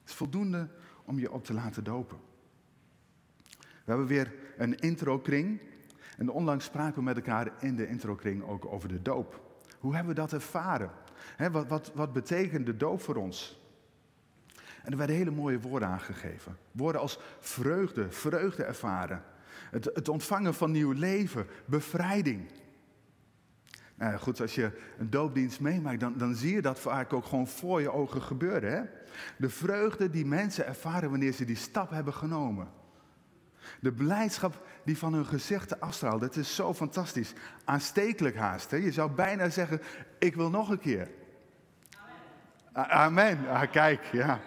Het 0.00 0.08
is 0.10 0.14
voldoende 0.14 0.68
om 1.04 1.18
je 1.18 1.32
op 1.32 1.44
te 1.44 1.52
laten 1.52 1.84
dopen. 1.84 2.18
We 3.90 3.96
hebben 3.96 4.14
weer 4.14 4.32
een 4.56 4.78
introkring. 4.78 5.60
En 6.16 6.30
onlangs 6.30 6.64
spraken 6.64 6.94
we 6.94 7.02
met 7.02 7.16
elkaar 7.16 7.52
in 7.60 7.76
de 7.76 7.88
introkring 7.88 8.42
ook 8.42 8.66
over 8.66 8.88
de 8.88 9.02
doop. 9.02 9.40
Hoe 9.78 9.94
hebben 9.94 10.14
we 10.14 10.20
dat 10.20 10.32
ervaren? 10.32 10.90
wat, 11.52 11.66
wat, 11.66 11.92
wat 11.94 12.12
betekent 12.12 12.66
de 12.66 12.76
doop 12.76 13.00
voor 13.00 13.14
ons? 13.14 13.60
En 14.82 14.92
er 14.92 14.96
werden 14.96 15.16
hele 15.16 15.30
mooie 15.30 15.60
woorden 15.60 15.88
aangegeven. 15.88 16.56
Woorden 16.72 17.00
als 17.00 17.18
vreugde, 17.40 18.10
vreugde 18.10 18.64
ervaren. 18.64 19.22
Het, 19.70 19.84
het 19.94 20.08
ontvangen 20.08 20.54
van 20.54 20.70
nieuw 20.70 20.92
leven, 20.92 21.46
bevrijding. 21.64 22.50
Nou 23.94 24.16
goed, 24.16 24.40
als 24.40 24.54
je 24.54 24.72
een 24.98 25.10
doopdienst 25.10 25.60
meemaakt, 25.60 26.00
dan, 26.00 26.14
dan 26.16 26.34
zie 26.34 26.54
je 26.54 26.62
dat 26.62 26.80
vaak 26.80 27.12
ook 27.12 27.24
gewoon 27.24 27.48
voor 27.48 27.80
je 27.80 27.92
ogen 27.92 28.22
gebeuren. 28.22 28.72
Hè? 28.72 28.82
De 29.38 29.48
vreugde 29.48 30.10
die 30.10 30.26
mensen 30.26 30.66
ervaren 30.66 31.10
wanneer 31.10 31.32
ze 31.32 31.44
die 31.44 31.56
stap 31.56 31.90
hebben 31.90 32.14
genomen. 32.14 32.78
De 33.80 33.92
blijdschap 33.92 34.66
die 34.84 34.98
van 34.98 35.12
hun 35.12 35.26
gezichten 35.26 35.80
afstraalt, 35.80 36.20
dat 36.20 36.36
is 36.36 36.54
zo 36.54 36.74
fantastisch. 36.74 37.32
Aanstekelijk 37.64 38.36
haast. 38.36 38.70
Hè? 38.70 38.76
Je 38.76 38.92
zou 38.92 39.10
bijna 39.10 39.50
zeggen, 39.50 39.80
ik 40.18 40.34
wil 40.34 40.50
nog 40.50 40.68
een 40.68 40.80
keer. 40.80 41.10
Amen. 42.72 42.90
Amen. 42.90 43.48
Ah, 43.48 43.70
kijk, 43.70 44.04
ja. 44.04 44.40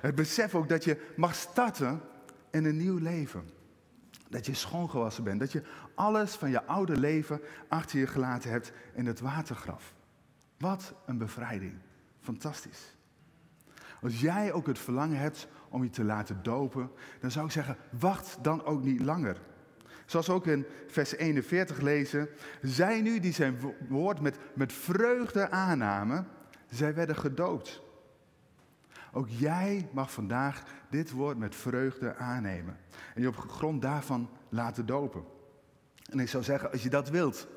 Het 0.00 0.14
besef 0.14 0.54
ook 0.54 0.68
dat 0.68 0.84
je 0.84 1.12
mag 1.16 1.34
starten 1.34 2.00
in 2.50 2.64
een 2.64 2.76
nieuw 2.76 2.98
leven. 2.98 3.50
Dat 4.28 4.46
je 4.46 4.54
schoongewassen 4.54 5.24
bent. 5.24 5.40
Dat 5.40 5.52
je 5.52 5.62
alles 5.94 6.34
van 6.34 6.50
je 6.50 6.64
oude 6.64 6.96
leven 6.96 7.40
achter 7.68 7.98
je 7.98 8.06
gelaten 8.06 8.50
hebt 8.50 8.72
in 8.94 9.06
het 9.06 9.20
watergraf. 9.20 9.94
Wat 10.58 10.94
een 11.06 11.18
bevrijding. 11.18 11.74
Fantastisch. 12.20 12.96
Als 14.02 14.20
jij 14.20 14.52
ook 14.52 14.66
het 14.66 14.78
verlangen 14.78 15.18
hebt 15.18 15.48
om 15.68 15.82
je 15.82 15.90
te 15.90 16.04
laten 16.04 16.42
dopen, 16.42 16.90
dan 17.20 17.30
zou 17.30 17.46
ik 17.46 17.52
zeggen, 17.52 17.76
wacht 17.90 18.38
dan 18.42 18.64
ook 18.64 18.82
niet 18.82 19.00
langer. 19.00 19.40
Zoals 20.06 20.26
we 20.26 20.32
ook 20.32 20.46
in 20.46 20.66
vers 20.86 21.16
41 21.16 21.80
lezen, 21.80 22.28
zij 22.62 23.00
nu 23.00 23.20
die 23.20 23.32
zijn 23.32 23.60
woord 23.88 24.20
met, 24.20 24.38
met 24.54 24.72
vreugde 24.72 25.50
aannamen, 25.50 26.28
zij 26.70 26.94
werden 26.94 27.16
gedoopt. 27.16 27.82
Ook 29.12 29.28
jij 29.28 29.88
mag 29.92 30.12
vandaag 30.12 30.62
dit 30.90 31.10
woord 31.10 31.38
met 31.38 31.54
vreugde 31.54 32.16
aannemen. 32.16 32.76
En 33.14 33.22
je 33.22 33.28
op 33.28 33.36
grond 33.36 33.82
daarvan 33.82 34.30
laten 34.48 34.86
dopen. 34.86 35.24
En 36.10 36.20
ik 36.20 36.28
zou 36.28 36.42
zeggen, 36.42 36.70
als 36.72 36.82
je 36.82 36.88
dat 36.90 37.08
wilt, 37.08 37.48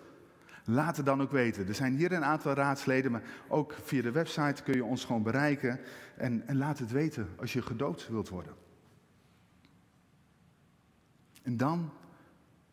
laat 0.66 0.98
het 0.98 1.06
dan 1.06 1.22
ook 1.22 1.32
weten. 1.32 1.68
Er 1.68 1.76
zijn 1.76 1.96
hier 1.96 2.12
een 2.12 2.26
aantal 2.26 2.54
raadsleden, 2.54 3.12
maar 3.12 3.24
ook 3.48 3.76
via 3.84 4.02
de 4.02 4.12
website 4.12 4.64
kun 4.64 4.74
je 4.74 4.84
ons 4.84 5.06
gewoon 5.06 5.24
bereiken. 5.24 5.80
En, 6.18 6.44
laat 6.48 6.80
het 6.80 6.92
weten 6.92 7.28
als 7.40 7.54
je 7.54 7.62
gedoopt 7.62 8.08
wilt 8.08 8.30
worden. 8.30 8.54
En 11.42 11.58
dan, 11.58 11.92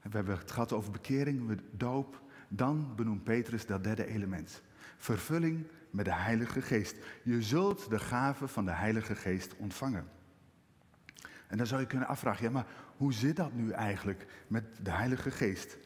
we 0.03 0.17
hebben 0.17 0.39
het 0.39 0.51
gehad 0.51 0.73
over 0.73 0.93
bekering, 0.93 1.61
doop. 1.71 2.27
Dan 2.49 2.93
benoemt 2.97 3.25
Petrus 3.25 3.67
dat 3.67 3.85
derde 3.85 4.07
element. 4.07 4.63
Vervulling 4.97 5.67
met 5.91 6.05
de 6.05 6.15
Heilige 6.15 6.63
Geest. 6.63 6.97
Je 7.23 7.43
zult 7.43 7.91
de 7.91 7.99
gave 7.99 8.49
van 8.49 8.65
de 8.65 8.71
Heilige 8.71 9.15
Geest 9.15 9.57
ontvangen. 9.57 10.09
En 11.47 11.57
dan 11.57 11.67
zou 11.67 11.81
je 11.81 11.87
kunnen 11.87 12.09
afvragen, 12.09 12.45
ja, 12.45 12.51
maar 12.51 12.67
hoe 12.97 13.13
zit 13.13 13.37
dat 13.37 13.53
nu 13.53 13.71
eigenlijk 13.71 14.27
met 14.47 14.65
de 14.83 14.91
Heilige 14.91 15.31
Geest? 15.31 15.79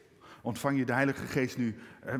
Ontvang 0.43 0.77
je 0.77 0.85
de 0.85 0.93
Heilige 0.93 1.25
Geest 1.25 1.57
nu 1.57 1.75
eh, 2.03 2.15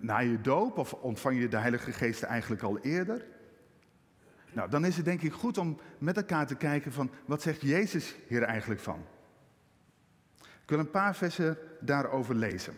na 0.00 0.18
je 0.18 0.40
doop 0.40 0.78
of 0.78 0.92
ontvang 0.92 1.40
je 1.40 1.48
de 1.48 1.56
Heilige 1.56 1.92
Geest 1.92 2.22
eigenlijk 2.22 2.62
al 2.62 2.78
eerder? 2.78 3.24
Nou, 4.52 4.70
dan 4.70 4.84
is 4.84 4.96
het 4.96 5.04
denk 5.04 5.22
ik 5.22 5.32
goed 5.32 5.58
om 5.58 5.80
met 5.98 6.16
elkaar 6.16 6.46
te 6.46 6.54
kijken 6.54 6.92
van 6.92 7.10
wat 7.24 7.42
zegt 7.42 7.60
Jezus 7.60 8.14
hier 8.26 8.42
eigenlijk 8.42 8.80
van? 8.80 9.04
Ik 10.40 10.74
wil 10.74 10.78
een 10.78 10.90
paar 10.90 11.16
versen 11.16 11.58
daarover 11.80 12.34
lezen. 12.34 12.74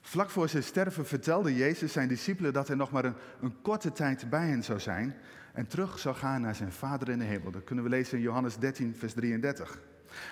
Vlak 0.00 0.30
voor 0.30 0.48
zijn 0.48 0.62
sterven 0.62 1.06
vertelde 1.06 1.54
Jezus 1.54 1.92
zijn 1.92 2.08
discipelen 2.08 2.52
dat 2.52 2.66
hij 2.66 2.76
nog 2.76 2.90
maar 2.90 3.04
een, 3.04 3.16
een, 3.40 3.60
korte 3.62 3.92
tijd 3.92 4.30
bij 4.30 4.46
hen 4.48 4.64
zou 4.64 4.80
zijn 4.80 5.16
en 5.52 5.66
terug 5.66 5.98
zou 5.98 6.14
gaan 6.14 6.40
naar 6.40 6.54
zijn 6.54 6.72
Vader 6.72 7.08
in 7.08 7.18
de 7.18 7.24
hemel. 7.24 7.50
Dat 7.50 7.64
kunnen 7.64 7.84
we 7.84 7.90
lezen 7.90 8.16
in 8.16 8.24
Johannes 8.24 8.56
13, 8.58 8.96
vers 8.96 9.12
33. 9.12 9.80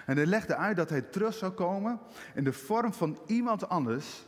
En 0.06 0.16
hij 0.16 0.26
legde 0.26 0.56
uit 0.56 0.76
dat 0.76 0.90
hij 0.90 1.02
terug 1.02 1.34
zou 1.34 1.52
komen 1.52 2.00
in 2.34 2.44
de 2.44 2.52
vorm 2.52 2.92
van 2.92 3.18
iemand 3.26 3.68
anders 3.68 4.24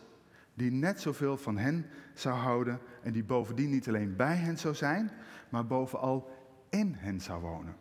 die 0.55 0.71
net 0.71 1.01
zoveel 1.01 1.37
van 1.37 1.59
hen 1.59 1.87
zou 2.15 2.35
houden 2.37 2.81
en 3.03 3.13
die 3.13 3.25
bovendien 3.25 3.71
niet 3.71 3.89
alleen 3.89 4.17
bij 4.17 4.37
hen 4.37 4.59
zou 4.59 4.75
zijn, 4.75 5.11
maar 5.49 5.67
bovenal 5.67 6.31
in 6.71 6.95
hen 6.99 7.21
zou 7.21 7.41
wonen. 7.41 7.77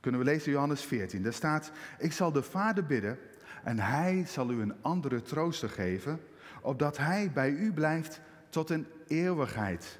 Kunnen 0.00 0.20
we 0.20 0.26
lezen 0.26 0.52
Johannes 0.52 0.84
14. 0.84 1.22
Daar 1.22 1.32
staat, 1.32 1.72
ik 1.98 2.12
zal 2.12 2.32
de 2.32 2.42
Vader 2.42 2.86
bidden 2.86 3.18
en 3.64 3.78
hij 3.78 4.24
zal 4.26 4.50
u 4.50 4.60
een 4.60 4.82
andere 4.82 5.22
trooster 5.22 5.68
geven, 5.68 6.20
opdat 6.62 6.96
hij 6.96 7.30
bij 7.32 7.50
u 7.50 7.72
blijft 7.72 8.20
tot 8.48 8.70
een 8.70 8.86
eeuwigheid. 9.06 9.98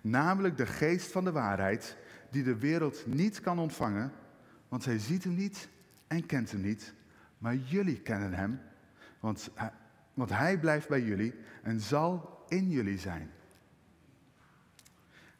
Namelijk 0.00 0.56
de 0.56 0.66
geest 0.66 1.12
van 1.12 1.24
de 1.24 1.32
waarheid, 1.32 1.96
die 2.30 2.42
de 2.42 2.58
wereld 2.58 3.06
niet 3.06 3.40
kan 3.40 3.58
ontvangen, 3.58 4.12
want 4.68 4.82
zij 4.82 4.98
ziet 4.98 5.24
hem 5.24 5.34
niet 5.34 5.68
en 6.08 6.26
kent 6.26 6.50
hem 6.50 6.60
niet. 6.60 6.94
Maar 7.38 7.56
jullie 7.56 8.00
kennen 8.00 8.32
hem, 8.32 8.60
want 9.20 9.50
hij, 9.54 9.72
want 10.14 10.30
hij 10.30 10.58
blijft 10.58 10.88
bij 10.88 11.02
jullie 11.02 11.34
en 11.62 11.80
zal 11.80 12.44
in 12.48 12.70
jullie 12.70 12.98
zijn. 12.98 13.30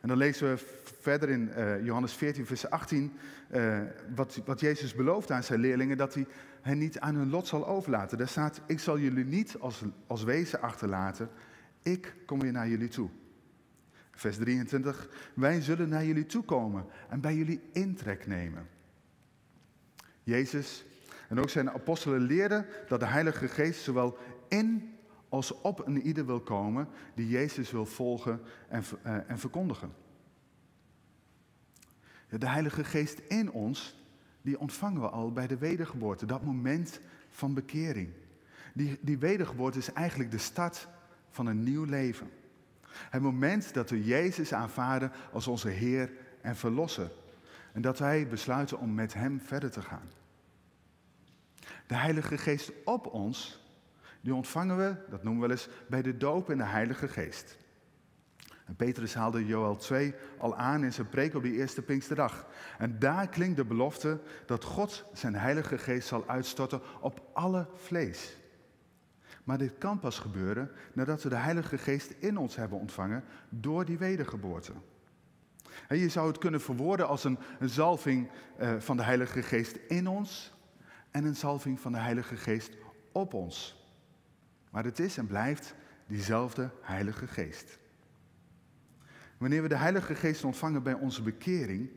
En 0.00 0.08
dan 0.08 0.16
lezen 0.16 0.50
we 0.50 0.56
verder 1.00 1.28
in 1.28 1.50
uh, 1.56 1.84
Johannes 1.84 2.12
14, 2.12 2.46
vers 2.46 2.70
18, 2.70 3.12
uh, 3.50 3.80
wat, 4.14 4.40
wat 4.44 4.60
Jezus 4.60 4.94
belooft 4.94 5.30
aan 5.30 5.42
zijn 5.42 5.60
leerlingen, 5.60 5.96
dat 5.96 6.14
hij 6.14 6.26
hen 6.60 6.78
niet 6.78 7.00
aan 7.00 7.14
hun 7.14 7.30
lot 7.30 7.46
zal 7.46 7.66
overlaten. 7.66 8.18
Daar 8.18 8.28
staat, 8.28 8.60
ik 8.66 8.80
zal 8.80 8.98
jullie 8.98 9.24
niet 9.24 9.56
als, 9.58 9.82
als 10.06 10.24
wezen 10.24 10.60
achterlaten, 10.60 11.28
ik 11.82 12.14
kom 12.26 12.40
weer 12.40 12.52
naar 12.52 12.68
jullie 12.68 12.88
toe. 12.88 13.08
Vers 14.10 14.36
23, 14.36 15.08
wij 15.34 15.60
zullen 15.60 15.88
naar 15.88 16.04
jullie 16.04 16.26
toe 16.26 16.44
komen 16.44 16.84
en 17.08 17.20
bij 17.20 17.34
jullie 17.34 17.60
intrek 17.72 18.26
nemen. 18.26 18.66
Jezus 20.28 20.84
en 21.28 21.40
ook 21.40 21.50
zijn 21.50 21.70
apostelen 21.70 22.20
leerden 22.20 22.66
dat 22.88 23.00
de 23.00 23.06
Heilige 23.06 23.48
Geest 23.48 23.82
zowel 23.82 24.18
in 24.48 24.96
als 25.28 25.52
op 25.60 25.86
een 25.86 26.00
ieder 26.00 26.26
wil 26.26 26.40
komen 26.40 26.88
die 27.14 27.28
Jezus 27.28 27.70
wil 27.70 27.86
volgen 27.86 28.40
en, 28.68 28.82
uh, 29.06 29.30
en 29.30 29.38
verkondigen. 29.38 29.92
De 32.28 32.48
Heilige 32.48 32.84
Geest 32.84 33.18
in 33.18 33.50
ons, 33.50 33.96
die 34.42 34.58
ontvangen 34.58 35.00
we 35.00 35.08
al 35.08 35.32
bij 35.32 35.46
de 35.46 35.58
wedergeboorte, 35.58 36.26
dat 36.26 36.44
moment 36.44 37.00
van 37.30 37.54
bekering. 37.54 38.10
Die, 38.74 38.98
die 39.00 39.18
wedergeboorte 39.18 39.78
is 39.78 39.92
eigenlijk 39.92 40.30
de 40.30 40.38
start 40.38 40.88
van 41.30 41.46
een 41.46 41.62
nieuw 41.62 41.84
leven. 41.84 42.30
Het 42.88 43.22
moment 43.22 43.74
dat 43.74 43.90
we 43.90 44.04
Jezus 44.04 44.52
aanvaarden 44.52 45.12
als 45.32 45.46
onze 45.46 45.68
Heer 45.68 46.10
en 46.40 46.56
Verlosser. 46.56 47.10
En 47.72 47.82
dat 47.82 47.98
wij 47.98 48.28
besluiten 48.28 48.78
om 48.78 48.94
met 48.94 49.14
Hem 49.14 49.40
verder 49.40 49.70
te 49.70 49.82
gaan. 49.82 50.08
De 51.86 51.96
Heilige 51.96 52.38
Geest 52.38 52.72
op 52.84 53.06
ons, 53.06 53.66
die 54.20 54.34
ontvangen 54.34 54.76
we, 54.76 54.94
dat 55.10 55.22
noemen 55.22 55.42
we 55.42 55.48
wel 55.48 55.56
eens, 55.56 55.68
bij 55.88 56.02
de 56.02 56.16
doop 56.16 56.50
in 56.50 56.58
de 56.58 56.64
Heilige 56.64 57.08
Geest. 57.08 57.56
En 58.68 58.76
Petrus 58.76 59.14
haalde 59.14 59.46
Joel 59.46 59.76
2 59.76 60.14
al 60.38 60.56
aan 60.56 60.84
in 60.84 60.92
zijn 60.92 61.08
preek 61.08 61.34
op 61.34 61.42
die 61.42 61.56
eerste 61.56 61.82
Pinksterdag. 61.82 62.46
En 62.78 62.98
daar 62.98 63.28
klinkt 63.28 63.56
de 63.56 63.64
belofte 63.64 64.20
dat 64.46 64.64
God 64.64 65.04
zijn 65.12 65.34
Heilige 65.34 65.78
Geest 65.78 66.08
zal 66.08 66.24
uitstorten 66.26 66.80
op 67.00 67.22
alle 67.32 67.66
vlees. 67.74 68.36
Maar 69.44 69.58
dit 69.58 69.78
kan 69.78 69.98
pas 69.98 70.18
gebeuren 70.18 70.70
nadat 70.92 71.22
we 71.22 71.28
de 71.28 71.36
Heilige 71.36 71.78
Geest 71.78 72.10
in 72.18 72.36
ons 72.36 72.56
hebben 72.56 72.78
ontvangen 72.78 73.24
door 73.48 73.84
die 73.84 73.98
wedergeboorte. 73.98 74.72
En 75.88 75.98
je 75.98 76.08
zou 76.08 76.26
het 76.26 76.38
kunnen 76.38 76.60
verwoorden 76.60 77.08
als 77.08 77.24
een, 77.24 77.38
een 77.58 77.68
zalving 77.68 78.30
uh, 78.60 78.74
van 78.78 78.96
de 78.96 79.02
Heilige 79.02 79.42
Geest 79.42 79.76
in 79.86 80.06
ons 80.06 80.52
en 81.18 81.24
een 81.24 81.36
zalving 81.36 81.80
van 81.80 81.92
de 81.92 81.98
Heilige 81.98 82.36
Geest 82.36 82.70
op 83.12 83.34
ons. 83.34 83.86
Maar 84.70 84.84
het 84.84 84.98
is 84.98 85.16
en 85.16 85.26
blijft 85.26 85.74
diezelfde 86.06 86.70
Heilige 86.80 87.26
Geest. 87.26 87.78
Wanneer 89.38 89.62
we 89.62 89.68
de 89.68 89.76
Heilige 89.76 90.14
Geest 90.14 90.44
ontvangen 90.44 90.82
bij 90.82 90.94
onze 90.94 91.22
bekering, 91.22 91.90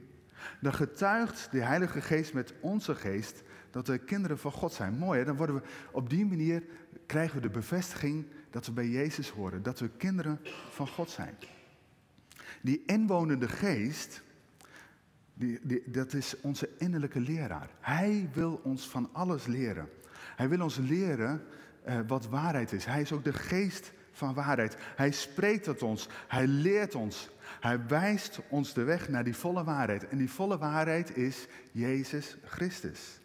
dan 0.61 0.73
getuigt 0.73 1.51
de 1.51 1.59
Heilige 1.59 2.01
Geest 2.01 2.33
met 2.33 2.53
onze 2.59 2.95
geest 2.95 3.43
dat 3.71 3.87
we 3.87 3.97
kinderen 3.97 4.39
van 4.39 4.51
God 4.51 4.73
zijn. 4.73 4.97
Mooi, 4.97 5.23
dan 5.23 5.35
worden 5.35 5.55
we 5.55 5.61
op 5.91 6.09
die 6.09 6.25
manier 6.25 6.63
krijgen 7.05 7.35
we 7.35 7.41
de 7.41 7.49
bevestiging 7.49 8.25
dat 8.49 8.65
we 8.65 8.71
bij 8.71 8.87
Jezus 8.87 9.29
horen, 9.29 9.63
dat 9.63 9.79
we 9.79 9.89
kinderen 9.89 10.39
van 10.69 10.87
God 10.87 11.09
zijn. 11.09 11.35
Die 12.61 12.83
inwonende 12.85 13.47
geest, 13.47 14.21
die, 15.41 15.83
dat 15.85 16.13
is 16.13 16.35
onze 16.41 16.69
innerlijke 16.77 17.19
leraar. 17.19 17.69
Hij 17.79 18.29
wil 18.33 18.59
ons 18.63 18.89
van 18.89 19.09
alles 19.11 19.45
leren. 19.45 19.89
Hij 20.35 20.49
wil 20.49 20.61
ons 20.61 20.77
leren 20.77 21.43
eh, 21.83 21.99
wat 22.07 22.27
waarheid 22.27 22.71
is. 22.71 22.85
Hij 22.85 23.01
is 23.01 23.11
ook 23.11 23.23
de 23.23 23.33
geest 23.33 23.91
van 24.11 24.33
waarheid. 24.33 24.77
Hij 24.95 25.11
spreekt 25.11 25.63
tot 25.63 25.83
ons. 25.83 26.09
Hij 26.27 26.47
leert 26.47 26.95
ons. 26.95 27.29
Hij 27.59 27.87
wijst 27.87 28.39
ons 28.49 28.73
de 28.73 28.83
weg 28.83 29.09
naar 29.09 29.23
die 29.23 29.35
volle 29.35 29.63
waarheid. 29.63 30.07
En 30.07 30.17
die 30.17 30.31
volle 30.31 30.57
waarheid 30.57 31.17
is 31.17 31.47
Jezus 31.71 32.37
Christus. 32.45 33.19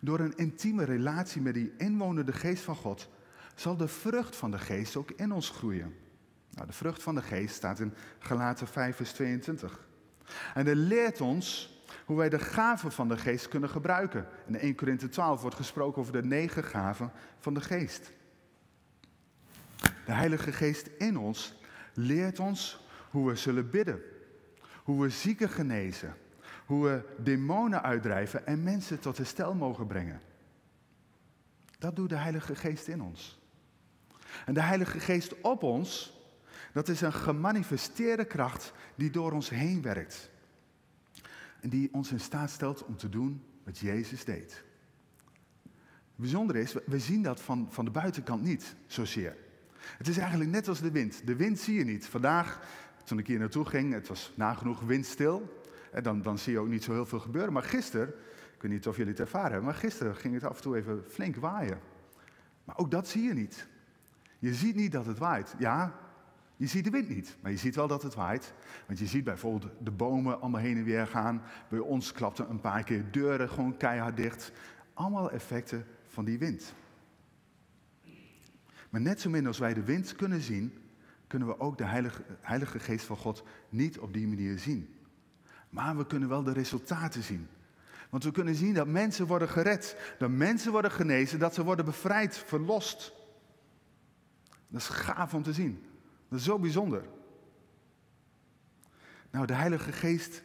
Door 0.00 0.20
een 0.20 0.36
intieme 0.36 0.84
relatie 0.84 1.40
met 1.40 1.54
die 1.54 1.72
inwonende 1.76 2.32
geest 2.32 2.62
van 2.62 2.76
God 2.76 3.08
zal 3.54 3.76
de 3.76 3.88
vrucht 3.88 4.36
van 4.36 4.50
de 4.50 4.58
geest 4.58 4.96
ook 4.96 5.10
in 5.10 5.32
ons 5.32 5.50
groeien. 5.50 5.94
Nou, 6.50 6.66
de 6.66 6.72
vrucht 6.72 7.02
van 7.02 7.14
de 7.14 7.22
geest 7.22 7.54
staat 7.54 7.80
in 7.80 7.94
Galaten 8.18 8.68
5, 8.68 8.96
vers 8.96 9.12
22. 9.12 9.87
En 10.54 10.64
hij 10.64 10.74
leert 10.74 11.20
ons 11.20 11.76
hoe 12.04 12.16
wij 12.16 12.28
de 12.28 12.38
gaven 12.38 12.92
van 12.92 13.08
de 13.08 13.16
geest 13.16 13.48
kunnen 13.48 13.68
gebruiken. 13.68 14.28
In 14.46 14.58
1 14.58 14.74
Korinthe 14.74 15.08
12 15.08 15.40
wordt 15.40 15.56
gesproken 15.56 16.00
over 16.00 16.12
de 16.12 16.24
negen 16.24 16.64
gaven 16.64 17.12
van 17.38 17.54
de 17.54 17.60
geest. 17.60 18.12
De 20.04 20.12
Heilige 20.12 20.52
Geest 20.52 20.86
in 20.86 21.18
ons 21.18 21.54
leert 21.94 22.38
ons 22.38 22.80
hoe 23.10 23.28
we 23.28 23.36
zullen 23.36 23.70
bidden, 23.70 24.02
hoe 24.82 25.02
we 25.02 25.08
zieken 25.08 25.48
genezen, 25.48 26.14
hoe 26.66 26.84
we 26.84 27.22
demonen 27.22 27.82
uitdrijven 27.82 28.46
en 28.46 28.62
mensen 28.62 29.00
tot 29.00 29.16
herstel 29.16 29.54
mogen 29.54 29.86
brengen. 29.86 30.20
Dat 31.78 31.96
doet 31.96 32.08
de 32.08 32.16
Heilige 32.16 32.54
Geest 32.54 32.86
in 32.86 33.02
ons. 33.02 33.38
En 34.46 34.54
de 34.54 34.62
Heilige 34.62 35.00
Geest 35.00 35.40
op 35.40 35.62
ons, 35.62 36.17
dat 36.72 36.88
is 36.88 37.00
een 37.00 37.12
gemanifesteerde 37.12 38.24
kracht 38.24 38.72
die 38.94 39.10
door 39.10 39.32
ons 39.32 39.50
heen 39.50 39.82
werkt. 39.82 40.30
En 41.60 41.68
die 41.68 41.88
ons 41.92 42.12
in 42.12 42.20
staat 42.20 42.50
stelt 42.50 42.84
om 42.84 42.96
te 42.96 43.08
doen 43.08 43.42
wat 43.64 43.78
Jezus 43.78 44.24
deed. 44.24 44.64
Het 46.18 46.26
bijzondere 46.26 46.60
is, 46.60 46.74
we 46.86 46.98
zien 46.98 47.22
dat 47.22 47.40
van, 47.40 47.66
van 47.70 47.84
de 47.84 47.90
buitenkant 47.90 48.42
niet 48.42 48.74
zozeer. 48.86 49.36
Het 49.78 50.08
is 50.08 50.18
eigenlijk 50.18 50.50
net 50.50 50.68
als 50.68 50.80
de 50.80 50.90
wind. 50.90 51.26
De 51.26 51.36
wind 51.36 51.58
zie 51.58 51.78
je 51.78 51.84
niet. 51.84 52.06
Vandaag, 52.06 52.60
toen 53.04 53.18
ik 53.18 53.26
hier 53.26 53.38
naartoe 53.38 53.64
ging, 53.64 53.92
het 53.92 54.08
was 54.08 54.32
nagenoeg 54.34 54.80
windstil. 54.80 55.58
En 55.92 56.02
dan, 56.02 56.22
dan 56.22 56.38
zie 56.38 56.52
je 56.52 56.58
ook 56.58 56.68
niet 56.68 56.84
zo 56.84 56.92
heel 56.92 57.06
veel 57.06 57.20
gebeuren. 57.20 57.52
Maar 57.52 57.62
gisteren, 57.62 58.08
ik 58.54 58.62
weet 58.62 58.70
niet 58.70 58.86
of 58.86 58.96
jullie 58.96 59.12
het 59.12 59.20
ervaren 59.20 59.50
hebben, 59.50 59.70
maar 59.70 59.80
gisteren 59.80 60.16
ging 60.16 60.34
het 60.34 60.44
af 60.44 60.56
en 60.56 60.62
toe 60.62 60.76
even 60.76 61.04
flink 61.08 61.36
waaien. 61.36 61.78
Maar 62.64 62.76
ook 62.78 62.90
dat 62.90 63.08
zie 63.08 63.22
je 63.22 63.34
niet. 63.34 63.66
Je 64.38 64.54
ziet 64.54 64.74
niet 64.74 64.92
dat 64.92 65.06
het 65.06 65.18
waait. 65.18 65.54
Ja, 65.58 65.94
je 66.58 66.66
ziet 66.66 66.84
de 66.84 66.90
wind 66.90 67.08
niet, 67.08 67.36
maar 67.40 67.50
je 67.50 67.56
ziet 67.56 67.74
wel 67.74 67.88
dat 67.88 68.02
het 68.02 68.14
waait. 68.14 68.52
Want 68.86 68.98
je 68.98 69.06
ziet 69.06 69.24
bijvoorbeeld 69.24 69.72
de 69.82 69.90
bomen 69.90 70.40
allemaal 70.40 70.60
heen 70.60 70.76
en 70.76 70.84
weer 70.84 71.06
gaan. 71.06 71.42
Bij 71.68 71.78
ons 71.78 72.12
klapten 72.12 72.50
een 72.50 72.60
paar 72.60 72.84
keer 72.84 73.10
deuren 73.10 73.48
gewoon 73.48 73.76
keihard 73.76 74.16
dicht. 74.16 74.52
Allemaal 74.94 75.30
effecten 75.30 75.86
van 76.06 76.24
die 76.24 76.38
wind. 76.38 76.74
Maar 78.90 79.00
net 79.00 79.20
zo 79.20 79.30
min 79.30 79.46
als 79.46 79.58
wij 79.58 79.74
de 79.74 79.82
wind 79.82 80.16
kunnen 80.16 80.40
zien, 80.40 80.78
kunnen 81.26 81.48
we 81.48 81.60
ook 81.60 81.78
de 81.78 81.84
Heilige, 81.84 82.22
Heilige 82.40 82.78
Geest 82.78 83.04
van 83.04 83.16
God 83.16 83.42
niet 83.68 83.98
op 83.98 84.12
die 84.12 84.28
manier 84.28 84.58
zien. 84.58 84.94
Maar 85.70 85.96
we 85.96 86.06
kunnen 86.06 86.28
wel 86.28 86.42
de 86.42 86.52
resultaten 86.52 87.22
zien. 87.22 87.48
Want 88.10 88.24
we 88.24 88.30
kunnen 88.30 88.54
zien 88.54 88.74
dat 88.74 88.86
mensen 88.86 89.26
worden 89.26 89.48
gered, 89.48 90.14
dat 90.18 90.30
mensen 90.30 90.72
worden 90.72 90.90
genezen, 90.90 91.38
dat 91.38 91.54
ze 91.54 91.64
worden 91.64 91.84
bevrijd, 91.84 92.38
verlost. 92.38 93.12
Dat 94.68 94.80
is 94.80 94.88
gaaf 94.88 95.34
om 95.34 95.42
te 95.42 95.52
zien. 95.52 95.87
Dat 96.28 96.38
is 96.38 96.44
zo 96.44 96.58
bijzonder. 96.58 97.02
Nou, 99.30 99.46
de 99.46 99.54
Heilige 99.54 99.92
Geest 99.92 100.42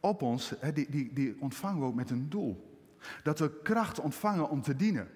op 0.00 0.22
ons, 0.22 0.54
die, 0.74 0.90
die, 0.90 1.12
die 1.12 1.36
ontvangen 1.40 1.80
we 1.80 1.86
ook 1.86 1.94
met 1.94 2.10
een 2.10 2.28
doel. 2.28 2.80
Dat 3.22 3.38
we 3.38 3.60
kracht 3.62 4.00
ontvangen 4.00 4.48
om 4.50 4.62
te 4.62 4.76
dienen. 4.76 5.08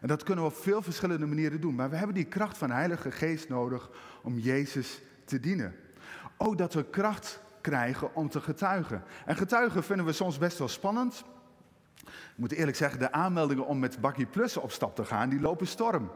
En 0.00 0.08
dat 0.08 0.22
kunnen 0.22 0.44
we 0.44 0.50
op 0.50 0.56
veel 0.56 0.82
verschillende 0.82 1.26
manieren 1.26 1.60
doen. 1.60 1.74
Maar 1.74 1.90
we 1.90 1.96
hebben 1.96 2.14
die 2.14 2.24
kracht 2.24 2.58
van 2.58 2.68
de 2.68 2.74
Heilige 2.74 3.10
Geest 3.10 3.48
nodig 3.48 3.90
om 4.22 4.38
Jezus 4.38 5.02
te 5.24 5.40
dienen. 5.40 5.74
Ook 6.36 6.58
dat 6.58 6.74
we 6.74 6.84
kracht 6.84 7.40
krijgen 7.60 8.14
om 8.14 8.28
te 8.28 8.40
getuigen. 8.40 9.02
En 9.26 9.36
getuigen 9.36 9.84
vinden 9.84 10.06
we 10.06 10.12
soms 10.12 10.38
best 10.38 10.58
wel 10.58 10.68
spannend. 10.68 11.24
Ik 12.04 12.36
moet 12.36 12.52
eerlijk 12.52 12.76
zeggen, 12.76 12.98
de 12.98 13.12
aanmeldingen 13.12 13.66
om 13.66 13.78
met 13.78 14.00
Bakkie 14.00 14.26
Plus 14.26 14.56
op 14.56 14.72
stap 14.72 14.94
te 14.94 15.04
gaan, 15.04 15.28
die 15.28 15.40
lopen 15.40 15.66
storm. 15.66 16.10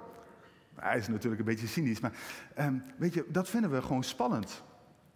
Hij 0.74 0.98
is 0.98 1.08
natuurlijk 1.08 1.38
een 1.40 1.46
beetje 1.46 1.66
cynisch, 1.66 2.00
maar 2.00 2.12
um, 2.58 2.82
weet 2.96 3.14
je, 3.14 3.24
dat 3.28 3.48
vinden 3.48 3.70
we 3.70 3.82
gewoon 3.82 4.04
spannend. 4.04 4.62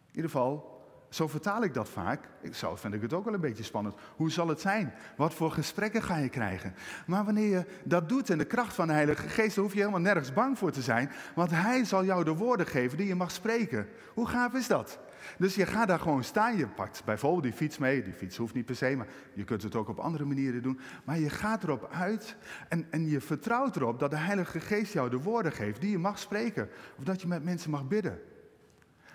In 0.08 0.14
ieder 0.14 0.30
geval, 0.30 0.76
zo 1.08 1.28
vertaal 1.28 1.62
ik 1.62 1.74
dat 1.74 1.88
vaak. 1.88 2.28
Ik 2.40 2.54
zelf 2.54 2.80
vind 2.80 2.94
ik 2.94 3.02
het 3.02 3.12
ook 3.12 3.24
wel 3.24 3.34
een 3.34 3.40
beetje 3.40 3.62
spannend. 3.62 3.94
Hoe 4.16 4.30
zal 4.30 4.48
het 4.48 4.60
zijn? 4.60 4.94
Wat 5.16 5.34
voor 5.34 5.50
gesprekken 5.50 6.02
ga 6.02 6.16
je 6.16 6.28
krijgen? 6.28 6.74
Maar 7.06 7.24
wanneer 7.24 7.48
je 7.48 7.64
dat 7.84 8.08
doet 8.08 8.30
in 8.30 8.38
de 8.38 8.44
kracht 8.44 8.74
van 8.74 8.86
de 8.86 8.92
Heilige 8.92 9.28
Geest, 9.28 9.54
dan 9.54 9.64
hoef 9.64 9.72
je 9.72 9.78
helemaal 9.78 10.00
nergens 10.00 10.32
bang 10.32 10.58
voor 10.58 10.70
te 10.70 10.82
zijn. 10.82 11.10
Want 11.34 11.50
Hij 11.50 11.84
zal 11.84 12.04
jou 12.04 12.24
de 12.24 12.34
woorden 12.34 12.66
geven 12.66 12.98
die 12.98 13.06
je 13.06 13.14
mag 13.14 13.30
spreken. 13.30 13.88
Hoe 14.14 14.28
gaaf 14.28 14.54
is 14.54 14.66
dat? 14.66 14.98
Dus 15.38 15.54
je 15.54 15.66
gaat 15.66 15.88
daar 15.88 15.98
gewoon 15.98 16.24
staan. 16.24 16.56
Je 16.56 16.66
pakt 16.66 17.02
bijvoorbeeld 17.04 17.42
die 17.42 17.52
fiets 17.52 17.78
mee. 17.78 18.02
Die 18.02 18.12
fiets 18.12 18.36
hoeft 18.36 18.54
niet 18.54 18.66
per 18.66 18.76
se, 18.76 18.96
maar 18.96 19.06
je 19.34 19.44
kunt 19.44 19.62
het 19.62 19.74
ook 19.74 19.88
op 19.88 19.98
andere 19.98 20.24
manieren 20.24 20.62
doen. 20.62 20.80
Maar 21.04 21.18
je 21.18 21.30
gaat 21.30 21.62
erop 21.62 21.88
uit 21.92 22.36
en, 22.68 22.86
en 22.90 23.08
je 23.08 23.20
vertrouwt 23.20 23.76
erop 23.76 23.98
dat 23.98 24.10
de 24.10 24.16
Heilige 24.16 24.60
Geest 24.60 24.92
jou 24.92 25.10
de 25.10 25.20
woorden 25.20 25.52
geeft 25.52 25.80
die 25.80 25.90
je 25.90 25.98
mag 25.98 26.18
spreken. 26.18 26.68
Of 26.98 27.04
dat 27.04 27.20
je 27.20 27.28
met 27.28 27.44
mensen 27.44 27.70
mag 27.70 27.88
bidden. 27.88 28.20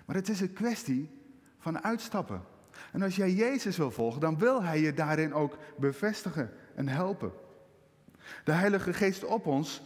Maar 0.04 0.16
het 0.16 0.28
is 0.28 0.40
een 0.40 0.52
kwestie 0.52 1.10
van 1.58 1.82
uitstappen. 1.82 2.42
En 2.92 3.02
als 3.02 3.16
jij 3.16 3.32
Jezus 3.32 3.76
wil 3.76 3.90
volgen, 3.90 4.20
dan 4.20 4.38
wil 4.38 4.62
Hij 4.62 4.80
je 4.80 4.92
daarin 4.92 5.34
ook 5.34 5.56
bevestigen 5.78 6.52
en 6.74 6.88
helpen. 6.88 7.32
De 8.44 8.52
Heilige 8.52 8.92
Geest 8.92 9.24
op 9.24 9.46
ons 9.46 9.82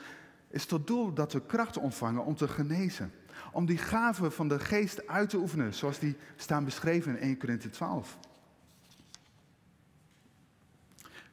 is 0.48 0.66
tot 0.66 0.86
doel 0.86 1.12
dat 1.12 1.32
we 1.32 1.46
kracht 1.46 1.76
ontvangen 1.76 2.24
om 2.24 2.34
te 2.34 2.48
genezen. 2.48 3.12
Om 3.52 3.66
die 3.66 3.78
gaven 3.78 4.32
van 4.32 4.48
de 4.48 4.58
Geest 4.58 5.06
uit 5.06 5.30
te 5.30 5.36
oefenen, 5.36 5.74
zoals 5.74 5.98
die 5.98 6.16
staan 6.36 6.64
beschreven 6.64 7.12
in 7.12 7.18
1 7.18 7.38
Corinthië 7.38 7.70
12. 7.70 8.18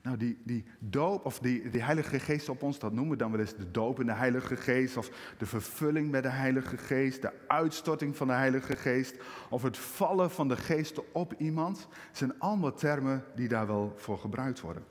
Nou, 0.06 0.18
die, 0.18 0.38
die 0.44 0.66
doop, 0.80 1.26
of 1.26 1.40
die, 1.40 1.70
die 1.70 1.84
Heilige 1.84 2.20
Geest 2.20 2.50
op 2.50 2.64
ons, 2.64 2.80
dat 2.80 2.94
noemen 2.94 3.12
we 3.12 3.18
dan 3.18 3.32
wel 3.32 3.40
eens 3.40 3.56
de 3.56 3.72
doop 3.72 4.00
in 4.00 4.06
de 4.06 4.14
Heilige 4.14 4.56
Geest, 4.56 4.98
of 4.98 5.10
de 5.38 5.46
vervulling 5.46 6.12
met 6.12 6.24
de 6.24 6.30
Heilige 6.30 6.78
Geest, 6.78 7.22
de 7.22 7.32
uitstorting 7.48 8.16
van 8.16 8.28
de 8.28 8.34
Heilige 8.34 8.76
Geest, 8.76 9.16
of 9.50 9.64
het 9.64 9.78
vallen 9.78 10.32
van 10.32 10.48
de 10.48 10.58
Geest 10.58 11.12
op 11.12 11.34
iemand, 11.34 11.88
zijn 12.12 12.40
allemaal 12.40 12.74
termen 12.74 13.24
die 13.36 13.48
daar 13.48 13.68
wel 13.68 13.94
voor 13.96 14.18
gebruikt 14.18 14.62
worden. 14.62 14.84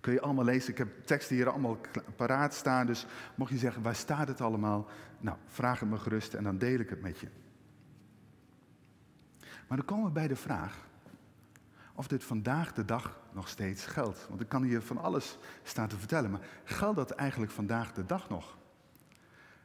Kun 0.00 0.12
je 0.12 0.20
allemaal 0.20 0.44
lezen, 0.44 0.70
ik 0.70 0.78
heb 0.78 0.88
teksten 1.04 1.36
hier 1.36 1.48
allemaal 1.48 1.78
paraat 2.16 2.54
staan, 2.54 2.86
dus 2.86 3.06
mocht 3.34 3.50
je 3.50 3.58
zeggen, 3.58 3.82
waar 3.82 3.94
staat 3.94 4.28
het 4.28 4.40
allemaal? 4.40 4.86
Nou, 5.22 5.36
vraag 5.46 5.80
het 5.80 5.88
me 5.88 5.98
gerust 5.98 6.34
en 6.34 6.44
dan 6.44 6.58
deel 6.58 6.78
ik 6.78 6.90
het 6.90 7.02
met 7.02 7.18
je. 7.18 7.28
Maar 9.68 9.76
dan 9.76 9.86
komen 9.86 10.04
we 10.04 10.10
bij 10.10 10.28
de 10.28 10.36
vraag, 10.36 10.86
of 11.94 12.08
dit 12.08 12.24
vandaag 12.24 12.72
de 12.72 12.84
dag 12.84 13.20
nog 13.32 13.48
steeds 13.48 13.86
geldt. 13.86 14.26
Want 14.28 14.40
ik 14.40 14.48
kan 14.48 14.62
hier 14.62 14.82
van 14.82 14.98
alles 14.98 15.38
staan 15.62 15.88
te 15.88 15.98
vertellen, 15.98 16.30
maar 16.30 16.46
geldt 16.64 16.96
dat 16.96 17.10
eigenlijk 17.10 17.52
vandaag 17.52 17.92
de 17.92 18.06
dag 18.06 18.28
nog? 18.28 18.58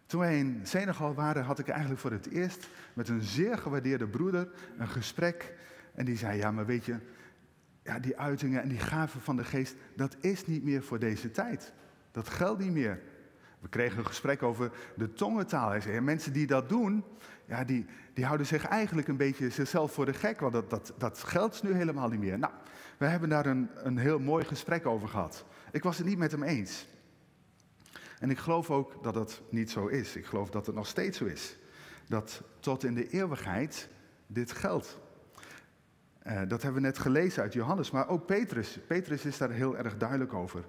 Toen 0.06 0.20
wij 0.20 0.38
in 0.38 0.60
Senegal 0.64 1.14
waren, 1.14 1.44
had 1.44 1.60
ik 1.60 1.68
eigenlijk 1.68 2.02
voor 2.02 2.12
het 2.12 2.30
eerst 2.30 2.70
met 2.94 3.10
een 3.10 3.22
zeer 3.22 3.58
gewaardeerde 3.58 4.08
broeder 4.08 4.50
een 4.78 4.88
gesprek. 4.88 5.54
En 5.94 6.06
die 6.06 6.18
zei, 6.18 6.38
ja, 6.38 6.52
maar 6.52 6.66
weet 6.66 6.86
je, 6.86 6.98
ja, 7.84 8.00
die 8.00 8.18
uitingen 8.18 8.62
en 8.62 8.70
die 8.70 8.80
gaven 8.80 9.22
van 9.22 9.36
de 9.36 9.44
geest, 9.44 9.76
dat 9.96 10.16
is 10.20 10.46
niet 10.46 10.64
meer 10.64 10.84
voor 10.84 11.00
deze 11.00 11.32
tijd. 11.32 11.74
Dat 12.12 12.30
geldt 12.30 12.60
niet 12.60 12.72
meer. 12.72 13.02
We 13.68 13.74
kregen 13.74 13.98
een 13.98 14.06
gesprek 14.06 14.44
over 14.44 14.72
de 14.96 15.14
tongentaal. 15.14 15.70
Hij 15.70 15.82
zei, 15.82 16.00
mensen 16.00 16.34
die 16.34 16.48
dat 16.48 16.70
doen, 16.70 17.04
ja, 17.46 17.64
die, 17.64 17.86
die 18.14 18.26
houden 18.26 18.48
zich 18.48 18.66
eigenlijk 18.66 19.08
een 19.08 19.18
beetje 19.18 19.50
zichzelf 19.50 19.94
voor 19.94 20.06
de 20.06 20.14
gek, 20.14 20.40
want 20.40 20.54
dat, 20.54 20.70
dat, 20.70 20.94
dat 20.98 21.24
geldt 21.24 21.64
nu 21.64 21.74
helemaal 21.74 22.10
niet 22.10 22.20
meer. 22.20 22.40
Nou, 22.40 22.54
we 22.98 23.06
hebben 23.06 23.30
daar 23.30 23.46
een, 23.46 23.70
een 23.74 23.98
heel 23.98 24.20
mooi 24.20 24.46
gesprek 24.46 24.86
over 24.86 25.08
gehad. 25.08 25.46
Ik 25.72 25.84
was 25.84 25.98
het 25.98 26.08
niet 26.08 26.18
met 26.18 26.32
hem 26.32 26.44
eens. 26.44 26.88
En 28.20 28.30
ik 28.30 28.38
geloof 28.38 28.72
ook 28.72 29.04
dat 29.04 29.16
het 29.16 29.42
niet 29.50 29.72
zo 29.72 29.88
is. 29.88 30.16
Ik 30.16 30.26
geloof 30.26 30.50
dat 30.50 30.66
het 30.66 30.76
nog 30.76 30.88
steeds 30.88 31.18
zo 31.18 31.26
is. 31.26 31.58
Dat 32.08 32.42
tot 32.60 32.84
in 32.84 32.94
de 32.94 33.10
eeuwigheid 33.10 33.90
dit 34.28 34.52
geldt. 34.52 34.98
Uh, 36.28 36.42
dat 36.48 36.62
hebben 36.62 36.82
we 36.82 36.88
net 36.88 36.98
gelezen 36.98 37.44
uit 37.44 37.54
Johannes, 37.54 37.92
maar 37.92 38.08
ook 38.08 38.26
Petrus. 38.26 38.80
Petrus 38.88 39.26
is 39.26 39.38
daar 39.38 39.52
heel 39.52 39.78
erg 39.78 39.98
duidelijk 39.98 40.34
over. 40.34 40.66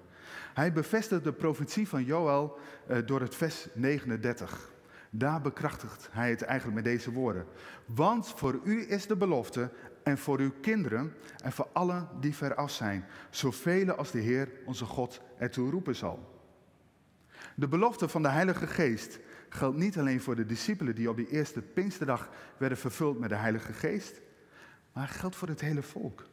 Hij 0.53 0.73
bevestigt 0.73 1.23
de 1.23 1.33
profetie 1.33 1.87
van 1.87 2.03
Joël 2.03 2.57
uh, 2.89 2.97
door 3.05 3.21
het 3.21 3.35
vers 3.35 3.67
39. 3.73 4.69
Daar 5.09 5.41
bekrachtigt 5.41 6.09
hij 6.11 6.29
het 6.29 6.41
eigenlijk 6.41 6.75
met 6.75 6.93
deze 6.93 7.11
woorden. 7.11 7.45
Want 7.85 8.27
voor 8.35 8.59
u 8.63 8.89
is 8.89 9.07
de 9.07 9.15
belofte 9.15 9.71
en 10.03 10.17
voor 10.17 10.39
uw 10.39 10.51
kinderen 10.61 11.13
en 11.43 11.51
voor 11.51 11.67
allen 11.73 12.09
die 12.19 12.35
veraf 12.35 12.71
zijn, 12.71 13.05
zoveel 13.29 13.91
als 13.91 14.11
de 14.11 14.19
Heer 14.19 14.49
onze 14.65 14.85
God 14.85 15.21
ertoe 15.37 15.71
roepen 15.71 15.95
zal. 15.95 16.37
De 17.55 17.67
belofte 17.67 18.09
van 18.09 18.21
de 18.21 18.29
Heilige 18.29 18.67
Geest 18.67 19.19
geldt 19.49 19.77
niet 19.77 19.97
alleen 19.97 20.21
voor 20.21 20.35
de 20.35 20.45
discipelen 20.45 20.95
die 20.95 21.09
op 21.09 21.15
die 21.15 21.29
eerste 21.29 21.61
Pinksterdag 21.61 22.29
werden 22.57 22.77
vervuld 22.77 23.19
met 23.19 23.29
de 23.29 23.35
Heilige 23.35 23.73
Geest, 23.73 24.21
maar 24.93 25.07
geldt 25.07 25.35
voor 25.35 25.47
het 25.47 25.61
hele 25.61 25.81
volk. 25.81 26.25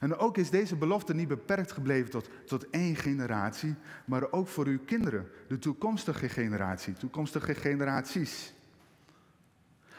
En 0.00 0.16
ook 0.16 0.36
is 0.36 0.50
deze 0.50 0.76
belofte 0.76 1.14
niet 1.14 1.28
beperkt 1.28 1.72
gebleven 1.72 2.10
tot, 2.10 2.28
tot 2.46 2.70
één 2.70 2.96
generatie, 2.96 3.74
maar 4.04 4.32
ook 4.32 4.48
voor 4.48 4.66
uw 4.66 4.78
kinderen, 4.84 5.28
de 5.48 5.58
toekomstige 5.58 6.28
generatie, 6.28 6.92
toekomstige 6.92 7.54
generaties. 7.54 8.54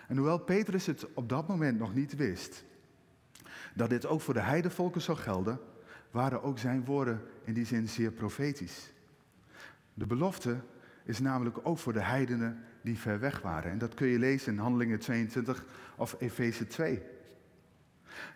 En 0.08 0.18
hoewel 0.18 0.40
Petrus 0.40 0.86
het 0.86 1.14
op 1.14 1.30
dat 1.30 1.48
moment 1.48 1.80
nog 1.80 1.94
niet 1.94 2.16
wist, 2.16 2.64
dat 3.76 3.90
dit 3.90 4.06
ook 4.06 4.22
voor 4.22 4.34
de 4.34 4.40
heidevolken 4.40 5.02
zou 5.02 5.18
gelden, 5.18 5.60
waren 6.12 6.44
ook 6.44 6.60
zijn 6.60 6.86
woorden 6.86 7.22
in 7.44 7.54
die 7.54 7.66
zin 7.66 7.88
zeer 7.88 8.12
profetisch. 8.12 8.92
De 9.94 10.06
belofte 10.06 10.60
is 11.04 11.20
namelijk 11.20 11.58
ook 11.64 11.78
voor 11.78 11.94
de 11.94 12.04
heidenen 12.04 12.64
die 12.82 12.98
ver 12.98 13.20
weg 13.20 13.42
waren. 13.42 13.72
En 13.72 13.78
dat 13.78 13.94
kun 13.94 14.08
je 14.08 14.20
lezen 14.20 14.54
in 14.54 14.60
Handelingen 14.60 15.00
22 15.00 15.66
of 15.96 16.16
Efeze 16.20 16.68
2. 16.68 17.02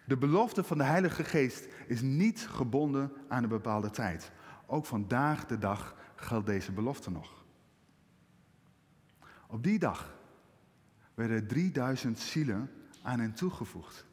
De 0.06 0.18
belofte 0.18 0.64
van 0.64 0.78
de 0.78 0.84
Heilige 0.84 1.24
Geest 1.24 1.68
is 1.88 2.02
niet 2.02 2.48
gebonden 2.52 3.12
aan 3.28 3.44
een 3.44 3.50
bepaalde 3.50 3.90
tijd. 3.90 4.32
Ook 4.66 4.86
vandaag 4.86 5.46
de 5.46 5.58
dag 5.58 5.96
geldt 6.16 6.46
deze 6.46 6.72
belofte 6.72 7.12
nog. 7.12 7.44
Op 9.48 9.64
die 9.64 9.80
dag 9.80 10.14
werden 11.14 11.48
3000 11.48 12.20
zielen 12.20 12.72
aan 13.02 13.20
hen 13.20 13.34
toegevoegd. 13.34 14.06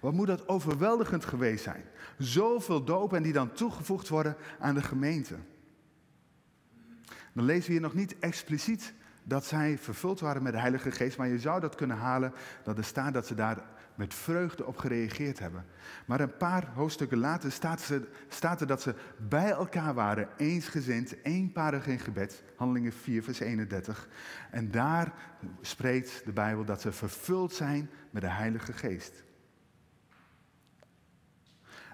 Wat 0.00 0.12
moet 0.12 0.26
dat 0.26 0.48
overweldigend 0.48 1.24
geweest 1.24 1.64
zijn? 1.64 1.84
Zoveel 2.18 2.84
dopen 2.84 3.22
die 3.22 3.32
dan 3.32 3.52
toegevoegd 3.52 4.08
worden 4.08 4.36
aan 4.58 4.74
de 4.74 4.82
gemeente. 4.82 5.36
Dan 7.32 7.44
lezen 7.44 7.66
we 7.66 7.72
hier 7.72 7.80
nog 7.80 7.94
niet 7.94 8.18
expliciet 8.18 8.94
dat 9.24 9.44
zij 9.44 9.78
vervuld 9.78 10.20
waren 10.20 10.42
met 10.42 10.52
de 10.52 10.58
Heilige 10.58 10.90
Geest, 10.90 11.18
maar 11.18 11.28
je 11.28 11.38
zou 11.38 11.60
dat 11.60 11.74
kunnen 11.74 11.96
halen 11.96 12.32
dat 12.64 12.78
er 12.78 12.84
staat 12.84 13.14
dat 13.14 13.26
ze 13.26 13.34
daar 13.34 13.62
met 13.98 14.14
vreugde 14.14 14.66
op 14.66 14.76
gereageerd 14.78 15.38
hebben. 15.38 15.64
Maar 16.06 16.20
een 16.20 16.36
paar 16.36 16.66
hoofdstukken 16.74 17.18
later 17.18 17.52
staat, 17.52 17.92
staat 18.28 18.60
er 18.60 18.66
dat 18.66 18.82
ze 18.82 18.94
bij 19.28 19.50
elkaar 19.50 19.94
waren, 19.94 20.28
eensgezind, 20.36 21.14
eenparig 21.22 21.86
in 21.86 21.98
gebed, 21.98 22.42
Handelingen 22.56 22.92
4, 22.92 23.22
vers 23.22 23.40
31. 23.40 24.08
En 24.50 24.70
daar 24.70 25.12
spreekt 25.60 26.22
de 26.24 26.32
Bijbel 26.32 26.64
dat 26.64 26.80
ze 26.80 26.92
vervuld 26.92 27.52
zijn 27.52 27.90
met 28.10 28.22
de 28.22 28.28
Heilige 28.28 28.72
Geest. 28.72 29.22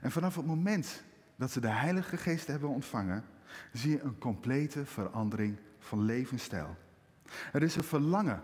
En 0.01 0.11
vanaf 0.11 0.37
het 0.37 0.47
moment 0.47 1.03
dat 1.37 1.51
ze 1.51 1.61
de 1.61 1.69
Heilige 1.69 2.17
Geest 2.17 2.47
hebben 2.47 2.69
ontvangen, 2.69 3.25
zie 3.73 3.91
je 3.91 4.03
een 4.03 4.19
complete 4.19 4.87
verandering 4.87 5.59
van 5.79 6.03
levensstijl. 6.03 6.77
Er 7.53 7.63
is 7.63 7.77
een 7.77 7.85
verlangen 7.85 8.43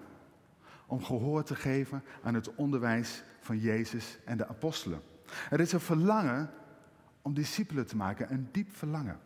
om 0.90 1.04
gehoor 1.04 1.42
te 1.42 1.54
geven 1.54 2.02
aan 2.22 2.34
het 2.34 2.54
onderwijs 2.54 3.22
van 3.40 3.58
Jezus 3.58 4.18
en 4.24 4.36
de 4.36 4.48
apostelen. 4.48 5.02
Er 5.50 5.60
is 5.60 5.72
een 5.72 5.80
verlangen 5.80 6.50
om 7.22 7.34
discipelen 7.34 7.86
te 7.86 7.96
maken, 7.96 8.32
een 8.32 8.48
diep 8.52 8.76
verlangen. 8.76 9.18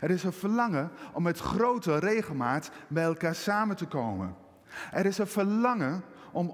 Er 0.00 0.10
is 0.10 0.24
een 0.24 0.32
verlangen 0.32 0.90
om 1.12 1.22
met 1.22 1.38
grote 1.38 1.98
regelmaat 1.98 2.70
bij 2.88 3.04
elkaar 3.04 3.34
samen 3.34 3.76
te 3.76 3.86
komen. 3.86 4.34
Er 4.92 5.06
is 5.06 5.18
een 5.18 5.26
verlangen 5.26 6.02
om, 6.32 6.48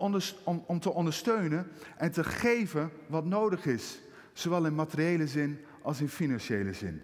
om, 0.45 0.65
om 0.67 0.81
te 0.81 0.93
ondersteunen 0.93 1.67
en 1.97 2.13
te 2.13 2.25
geven 2.25 2.91
wat 3.07 3.25
nodig 3.25 3.67
is, 3.67 4.01
zowel 4.33 4.67
in 4.67 4.75
materiële 4.75 5.27
zin 5.27 5.61
als 5.83 6.01
in 6.01 6.09
financiële 6.09 6.73
zin. 6.73 7.03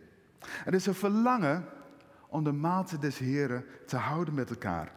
Er 0.64 0.74
is 0.74 0.86
een 0.86 0.94
verlangen 0.94 1.64
om 2.28 2.44
de 2.44 2.52
maaltijd 2.52 3.00
des 3.00 3.18
Heren 3.18 3.64
te 3.86 3.96
houden 3.96 4.34
met 4.34 4.50
elkaar. 4.50 4.92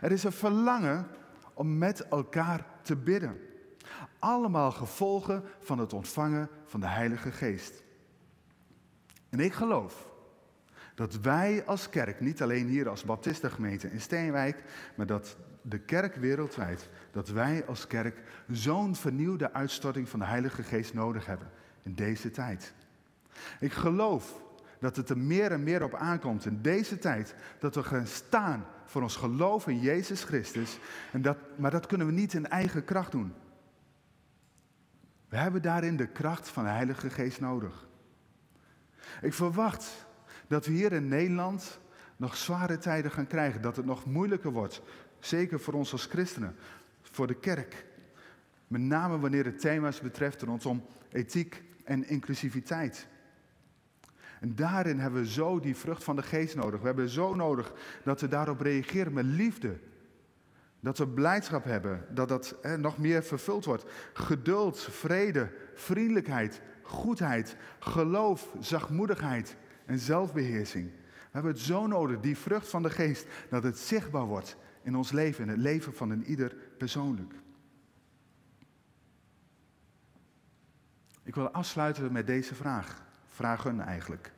Er 0.00 0.12
is 0.12 0.24
een 0.24 0.32
verlangen 0.32 1.06
om 1.60 1.78
met 1.78 2.08
elkaar 2.08 2.66
te 2.82 2.96
bidden. 2.96 3.40
Allemaal 4.18 4.70
gevolgen 4.70 5.42
van 5.60 5.78
het 5.78 5.92
ontvangen 5.92 6.48
van 6.64 6.80
de 6.80 6.86
Heilige 6.86 7.32
Geest. 7.32 7.82
En 9.28 9.40
ik 9.40 9.52
geloof 9.52 10.10
dat 10.94 11.20
wij 11.20 11.64
als 11.66 11.88
kerk, 11.88 12.20
niet 12.20 12.42
alleen 12.42 12.66
hier 12.66 12.88
als 12.88 13.04
Baptistengemeente 13.04 13.90
in 13.90 14.00
Steenwijk, 14.00 14.62
maar 14.96 15.06
dat 15.06 15.36
de 15.62 15.78
kerk 15.78 16.14
wereldwijd, 16.14 16.88
dat 17.10 17.28
wij 17.28 17.66
als 17.66 17.86
kerk 17.86 18.22
zo'n 18.50 18.94
vernieuwde 18.94 19.52
uitstorting 19.52 20.08
van 20.08 20.18
de 20.18 20.26
Heilige 20.26 20.62
Geest 20.62 20.94
nodig 20.94 21.26
hebben 21.26 21.50
in 21.82 21.94
deze 21.94 22.30
tijd. 22.30 22.72
Ik 23.58 23.72
geloof 23.72 24.42
dat 24.78 24.96
het 24.96 25.10
er 25.10 25.18
meer 25.18 25.52
en 25.52 25.62
meer 25.62 25.82
op 25.82 25.94
aankomt 25.94 26.46
in 26.46 26.62
deze 26.62 26.98
tijd 26.98 27.34
dat 27.58 27.74
we 27.74 27.82
gaan 27.82 28.06
staan 28.06 28.66
voor 28.90 29.02
ons 29.02 29.16
geloof 29.16 29.66
in 29.66 29.80
Jezus 29.80 30.24
Christus. 30.24 30.78
En 31.12 31.22
dat, 31.22 31.36
maar 31.56 31.70
dat 31.70 31.86
kunnen 31.86 32.06
we 32.06 32.12
niet 32.12 32.34
in 32.34 32.48
eigen 32.48 32.84
kracht 32.84 33.12
doen. 33.12 33.32
We 35.28 35.36
hebben 35.36 35.62
daarin 35.62 35.96
de 35.96 36.06
kracht 36.06 36.48
van 36.48 36.64
de 36.64 36.70
Heilige 36.70 37.10
Geest 37.10 37.40
nodig. 37.40 37.88
Ik 39.22 39.34
verwacht 39.34 40.06
dat 40.46 40.66
we 40.66 40.72
hier 40.72 40.92
in 40.92 41.08
Nederland 41.08 41.80
nog 42.16 42.36
zware 42.36 42.78
tijden 42.78 43.10
gaan 43.10 43.26
krijgen, 43.26 43.62
dat 43.62 43.76
het 43.76 43.86
nog 43.86 44.04
moeilijker 44.04 44.52
wordt. 44.52 44.82
Zeker 45.18 45.60
voor 45.60 45.74
ons 45.74 45.92
als 45.92 46.06
christenen, 46.06 46.56
voor 47.02 47.26
de 47.26 47.38
kerk. 47.38 47.86
Met 48.66 48.80
name 48.80 49.18
wanneer 49.18 49.44
het 49.44 49.60
thema's 49.60 50.00
betreft 50.00 50.42
rondom 50.42 50.84
ethiek 51.12 51.62
en 51.84 52.08
inclusiviteit. 52.08 53.06
En 54.40 54.54
daarin 54.54 54.98
hebben 54.98 55.20
we 55.20 55.28
zo 55.28 55.60
die 55.60 55.76
vrucht 55.76 56.04
van 56.04 56.16
de 56.16 56.22
geest 56.22 56.56
nodig. 56.56 56.80
We 56.80 56.86
hebben 56.86 57.08
zo 57.08 57.34
nodig 57.34 57.72
dat 58.04 58.20
we 58.20 58.28
daarop 58.28 58.60
reageren 58.60 59.12
met 59.12 59.24
liefde. 59.24 59.78
Dat 60.80 60.98
we 60.98 61.08
blijdschap 61.08 61.64
hebben, 61.64 62.06
dat 62.10 62.28
dat 62.28 62.56
nog 62.78 62.98
meer 62.98 63.22
vervuld 63.22 63.64
wordt. 63.64 63.84
Geduld, 64.12 64.82
vrede, 64.82 65.52
vriendelijkheid, 65.74 66.62
goedheid, 66.82 67.56
geloof, 67.78 68.48
zachtmoedigheid 68.60 69.56
en 69.86 69.98
zelfbeheersing. 69.98 70.90
We 70.90 71.36
hebben 71.36 71.52
het 71.52 71.60
zo 71.60 71.86
nodig, 71.86 72.20
die 72.20 72.38
vrucht 72.38 72.68
van 72.68 72.82
de 72.82 72.90
geest, 72.90 73.26
dat 73.50 73.62
het 73.62 73.78
zichtbaar 73.78 74.26
wordt 74.26 74.56
in 74.82 74.96
ons 74.96 75.12
leven, 75.12 75.44
in 75.44 75.50
het 75.50 75.58
leven 75.58 75.94
van 75.94 76.10
een 76.10 76.24
ieder 76.24 76.56
persoonlijk. 76.78 77.34
Ik 81.22 81.34
wil 81.34 81.50
afsluiten 81.50 82.12
met 82.12 82.26
deze 82.26 82.54
vraag 82.54 83.08
vragen 83.40 83.80
eigenlijk. 83.80 84.32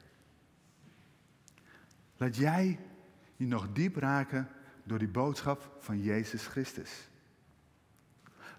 Laat 2.17 2.37
jij 2.37 2.79
je 3.37 3.47
nog 3.47 3.73
diep 3.73 3.97
raken 3.97 4.49
door 4.85 4.99
die 4.99 5.09
boodschap 5.09 5.77
van 5.79 6.01
Jezus 6.01 6.47
Christus. 6.47 7.09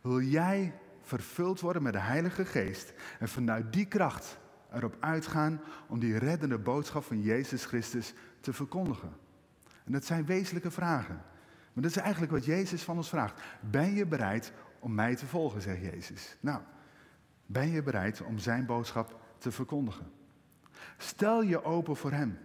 Wil 0.01 0.21
jij 0.21 0.79
vervuld 1.01 1.59
worden 1.59 1.83
met 1.83 1.93
de 1.93 1.99
Heilige 1.99 2.45
Geest 2.45 2.93
en 3.19 3.27
vanuit 3.27 3.73
die 3.73 3.85
kracht 3.85 4.37
erop 4.71 4.97
uitgaan 4.99 5.61
om 5.87 5.99
die 5.99 6.17
reddende 6.17 6.57
boodschap 6.57 7.03
van 7.03 7.21
Jezus 7.21 7.65
Christus 7.65 8.13
te 8.39 8.53
verkondigen? 8.53 9.13
En 9.85 9.91
dat 9.91 10.05
zijn 10.05 10.25
wezenlijke 10.25 10.71
vragen. 10.71 11.15
Maar 11.73 11.83
dat 11.83 11.91
is 11.91 11.97
eigenlijk 11.97 12.31
wat 12.31 12.45
Jezus 12.45 12.83
van 12.83 12.97
ons 12.97 13.09
vraagt. 13.09 13.41
Ben 13.59 13.93
je 13.93 14.05
bereid 14.05 14.53
om 14.79 14.93
mij 14.93 15.15
te 15.15 15.25
volgen, 15.25 15.61
zegt 15.61 15.81
Jezus. 15.81 16.37
Nou, 16.39 16.61
ben 17.45 17.69
je 17.69 17.83
bereid 17.83 18.21
om 18.21 18.37
zijn 18.37 18.65
boodschap 18.65 19.21
te 19.37 19.51
verkondigen? 19.51 20.21
Stel 20.97 21.41
je 21.41 21.63
open 21.63 21.95
voor 21.95 22.11
Hem. 22.11 22.39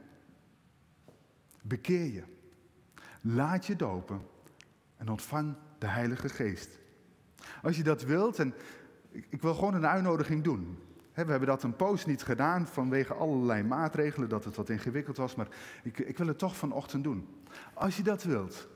Bekeer 1.63 2.13
je. 2.13 2.23
Laat 3.21 3.67
je 3.67 3.77
dopen 3.77 4.21
en 4.97 5.09
ontvang 5.09 5.57
de 5.79 5.87
Heilige 5.87 6.29
Geest. 6.29 6.79
Als 7.63 7.77
je 7.77 7.83
dat 7.83 8.03
wilt, 8.03 8.39
en 8.39 8.55
ik 9.11 9.43
wil 9.43 9.55
gewoon 9.55 9.75
een 9.75 9.87
uitnodiging 9.87 10.45
doen. 10.45 10.79
We 11.13 11.31
hebben 11.31 11.49
dat 11.49 11.63
een 11.63 11.77
poos 11.77 12.07
niet 12.07 12.23
gedaan 12.23 12.67
vanwege 12.67 13.15
allerlei 13.15 13.63
maatregelen, 13.63 14.29
dat 14.29 14.45
het 14.45 14.57
wat 14.57 14.69
ingewikkeld 14.69 15.17
was, 15.17 15.35
maar 15.35 15.49
ik, 15.83 15.99
ik 15.99 16.19
wil 16.19 16.27
het 16.27 16.39
toch 16.39 16.57
vanochtend 16.57 17.05
doen. 17.05 17.29
Als 17.75 17.97
je 17.97 18.03
dat 18.03 18.23
wilt, 18.23 18.69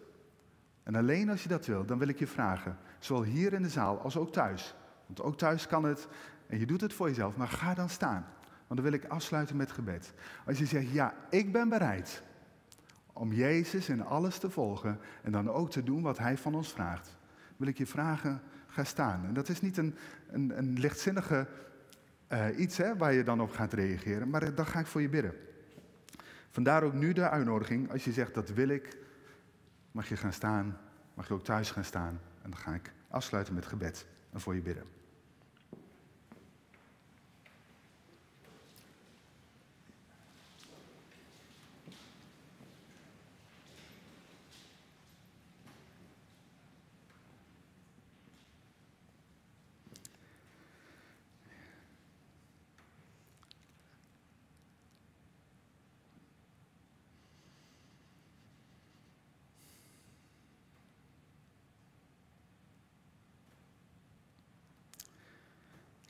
en 0.83 0.95
alleen 0.95 1.31
als 1.31 1.43
je 1.43 1.49
dat 1.49 1.67
wilt, 1.67 1.89
dan 1.89 1.99
wil 1.99 2.09
ik 2.09 2.19
je 2.19 2.27
vragen, 2.27 2.79
zowel 2.99 3.23
hier 3.23 3.53
in 3.53 3.63
de 3.63 3.69
zaal 3.69 4.01
als 4.01 4.17
ook 4.17 4.33
thuis. 4.33 4.75
Want 5.07 5.23
ook 5.23 5.37
thuis 5.37 5.67
kan 5.67 5.85
het, 5.85 6.09
en 6.47 6.59
je 6.59 6.67
doet 6.67 6.81
het 6.81 6.93
voor 6.93 7.09
jezelf, 7.09 7.37
maar 7.37 7.49
ga 7.49 7.75
dan 7.75 7.89
staan. 7.89 8.27
Want 8.73 8.85
dan 8.85 8.93
wil 8.93 9.01
ik 9.01 9.11
afsluiten 9.11 9.57
met 9.57 9.73
gebed. 9.73 10.13
Als 10.47 10.59
je 10.59 10.67
zegt, 10.67 10.91
ja, 10.91 11.15
ik 11.31 11.53
ben 11.53 11.69
bereid 11.69 12.23
om 13.13 13.33
Jezus 13.33 13.89
in 13.89 14.05
alles 14.05 14.39
te 14.39 14.51
volgen 14.51 14.99
en 15.23 15.33
dan 15.33 15.51
ook 15.51 15.71
te 15.71 15.83
doen 15.83 16.03
wat 16.03 16.19
Hij 16.19 16.39
van 16.39 16.55
ons 16.55 16.73
vraagt, 16.73 17.17
wil 17.57 17.69
ik 17.69 17.79
je 17.79 17.87
vragen, 17.87 18.41
ga 18.67 18.85
staan. 18.85 19.25
En 19.27 19.35
dat 19.35 19.49
is 19.49 19.61
niet 19.61 19.77
een, 19.77 19.95
een, 20.29 20.59
een 20.59 20.79
lichtzinnige 20.79 21.49
uh, 22.29 22.47
iets 22.59 22.77
hè, 22.77 22.97
waar 22.97 23.13
je 23.13 23.23
dan 23.23 23.41
op 23.41 23.51
gaat 23.51 23.73
reageren, 23.73 24.31
maar 24.31 24.55
dan 24.55 24.67
ga 24.67 24.79
ik 24.79 24.87
voor 24.87 25.01
je 25.01 25.09
bidden. 25.09 25.35
Vandaar 26.51 26.83
ook 26.83 26.95
nu 26.95 27.13
de 27.13 27.29
uitnodiging, 27.29 27.91
als 27.91 28.05
je 28.05 28.13
zegt, 28.13 28.35
dat 28.35 28.51
wil 28.51 28.69
ik, 28.69 28.99
mag 29.91 30.09
je 30.09 30.17
gaan 30.17 30.33
staan, 30.33 30.79
mag 31.15 31.29
je 31.29 31.35
ook 31.35 31.45
thuis 31.45 31.71
gaan 31.71 31.85
staan. 31.85 32.21
En 32.43 32.51
dan 32.51 32.59
ga 32.59 32.75
ik 32.75 32.93
afsluiten 33.09 33.55
met 33.55 33.67
gebed 33.67 34.07
en 34.31 34.41
voor 34.41 34.55
je 34.55 34.63
bidden. 34.63 35.02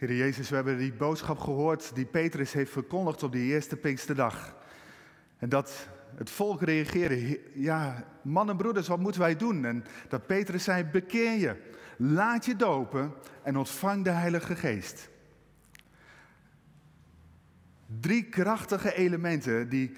Heer 0.02 0.16
Jezus, 0.16 0.48
we 0.48 0.54
hebben 0.54 0.78
die 0.78 0.92
boodschap 0.92 1.38
gehoord 1.38 1.94
die 1.94 2.04
Petrus 2.04 2.52
heeft 2.52 2.72
verkondigd 2.72 3.22
op 3.22 3.32
die 3.32 3.52
eerste 3.52 3.76
Pinksterdag. 3.76 4.56
En 5.38 5.48
dat 5.48 5.88
het 6.14 6.30
volk 6.30 6.62
reageerde, 6.62 7.40
ja, 7.54 8.04
man 8.22 8.50
en 8.50 8.56
broeders, 8.56 8.88
wat 8.88 8.98
moeten 8.98 9.20
wij 9.20 9.36
doen? 9.36 9.64
En 9.64 9.84
dat 10.08 10.26
Petrus 10.26 10.64
zei, 10.64 10.84
bekeer 10.84 11.38
je, 11.38 11.56
laat 11.96 12.44
je 12.44 12.56
dopen 12.56 13.14
en 13.42 13.56
ontvang 13.56 14.04
de 14.04 14.10
Heilige 14.10 14.56
Geest. 14.56 15.08
Drie 18.00 18.24
krachtige 18.24 18.94
elementen 18.94 19.68
die 19.68 19.96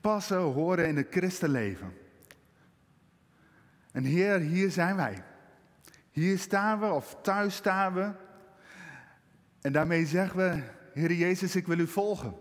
passen, 0.00 0.38
horen 0.38 0.86
in 0.86 0.96
het 0.96 1.06
christenleven. 1.10 1.92
En 3.92 4.04
Heer, 4.04 4.38
hier 4.38 4.70
zijn 4.70 4.96
wij. 4.96 5.24
Hier 6.10 6.38
staan 6.38 6.80
we 6.80 6.86
of 6.86 7.16
thuis 7.22 7.54
staan 7.54 7.94
we. 7.94 8.28
En 9.60 9.72
daarmee 9.72 10.06
zeggen 10.06 10.38
we, 10.38 10.62
Heer 10.92 11.12
Jezus, 11.12 11.56
ik 11.56 11.66
wil 11.66 11.78
u 11.78 11.86
volgen. 11.86 12.34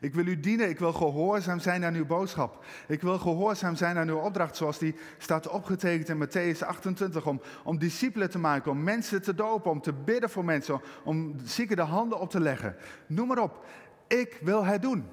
Ik 0.00 0.14
wil 0.14 0.26
u 0.26 0.40
dienen, 0.40 0.68
ik 0.68 0.78
wil 0.78 0.92
gehoorzaam 0.92 1.60
zijn 1.60 1.84
aan 1.84 1.94
uw 1.94 2.06
boodschap. 2.06 2.64
Ik 2.88 3.00
wil 3.00 3.18
gehoorzaam 3.18 3.76
zijn 3.76 3.98
aan 3.98 4.08
uw 4.08 4.18
opdracht, 4.18 4.56
zoals 4.56 4.78
die 4.78 4.94
staat 5.18 5.48
opgetekend 5.48 6.08
in 6.08 6.28
Matthäus 6.28 6.66
28, 6.66 7.26
om, 7.26 7.40
om 7.64 7.78
discipelen 7.78 8.30
te 8.30 8.38
maken, 8.38 8.70
om 8.70 8.82
mensen 8.82 9.22
te 9.22 9.34
dopen, 9.34 9.70
om 9.70 9.80
te 9.80 9.92
bidden 9.92 10.30
voor 10.30 10.44
mensen, 10.44 10.80
om 11.04 11.36
zieken 11.44 11.76
de 11.76 11.82
handen 11.82 12.20
op 12.20 12.30
te 12.30 12.40
leggen. 12.40 12.76
Noem 13.06 13.28
maar 13.28 13.38
op. 13.38 13.64
Ik 14.08 14.38
wil 14.42 14.64
het 14.64 14.82
doen. 14.82 15.04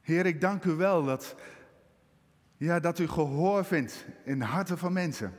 Heer, 0.00 0.26
ik 0.26 0.40
dank 0.40 0.64
u 0.64 0.70
wel 0.70 1.04
dat, 1.04 1.34
ja, 2.56 2.80
dat 2.80 2.98
u 2.98 3.08
gehoor 3.08 3.64
vindt 3.64 4.06
in 4.24 4.38
de 4.38 4.44
harten 4.44 4.78
van 4.78 4.92
mensen. 4.92 5.32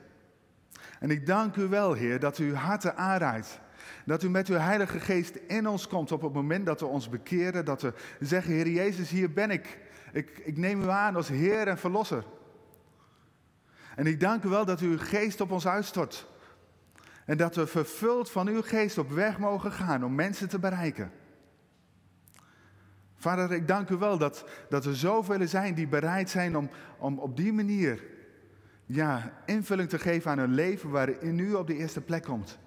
En 1.00 1.12
ik 1.12 1.26
dank 1.26 1.56
u 1.56 1.68
wel, 1.68 1.94
Heer, 1.94 2.20
dat 2.20 2.38
u 2.38 2.56
harten 2.56 2.98
aanraakt. 2.98 3.60
Dat 4.06 4.24
u 4.24 4.30
met 4.30 4.48
uw 4.48 4.58
Heilige 4.58 5.00
Geest 5.00 5.36
in 5.36 5.68
ons 5.68 5.88
komt 5.88 6.12
op 6.12 6.22
het 6.22 6.34
moment 6.34 6.66
dat 6.66 6.80
we 6.80 6.86
ons 6.86 7.10
bekeren. 7.10 7.66
Dat 7.66 7.82
we 7.82 7.94
zeggen, 8.20 8.54
Heer 8.54 8.70
Jezus, 8.70 9.10
hier 9.10 9.32
ben 9.32 9.52
ik. 9.52 9.78
Ik, 10.12 10.42
ik 10.44 10.58
neem 10.58 10.82
u 10.82 10.90
aan 10.90 11.16
als 11.16 11.28
Heer 11.28 11.68
en 11.68 11.78
Verlosser. 11.78 12.24
En 13.96 14.08
ik 14.08 14.20
dank 14.20 14.44
u 14.44 14.50
wel 14.50 14.66
dat 14.66 14.82
u 14.82 14.88
uw 14.88 14.98
geest 14.98 15.42
op 15.42 15.52
ons 15.52 15.68
uitstort. 15.68 16.28
En 17.26 17.38
dat 17.38 17.56
we 17.56 17.68
vervuld 17.68 18.32
van 18.32 18.48
uw 18.48 18.62
geest 18.62 18.98
op 18.98 19.12
weg 19.12 19.40
mogen 19.40 19.72
gaan 19.72 20.06
om 20.06 20.16
mensen 20.16 20.50
te 20.50 20.60
bereiken. 20.60 21.12
Vader, 23.16 23.52
ik 23.52 23.68
dank 23.68 23.90
u 23.90 23.96
wel 23.96 24.18
dat, 24.18 24.46
dat 24.70 24.86
er 24.86 24.96
zoveel 24.96 25.48
zijn 25.48 25.74
die 25.74 25.88
bereid 25.88 26.30
zijn 26.30 26.58
om, 26.58 26.70
om 26.98 27.20
op 27.20 27.38
die 27.38 27.54
manier 27.54 28.04
ja, 28.92 29.32
invulling 29.46 29.90
te 29.90 30.00
geven 30.00 30.32
aan 30.32 30.38
hun 30.38 30.54
leven 30.54 30.90
waarin 30.90 31.40
u 31.40 31.54
op 31.54 31.68
de 31.68 31.76
eerste 31.76 32.02
plek 32.02 32.24
komt. 32.24 32.58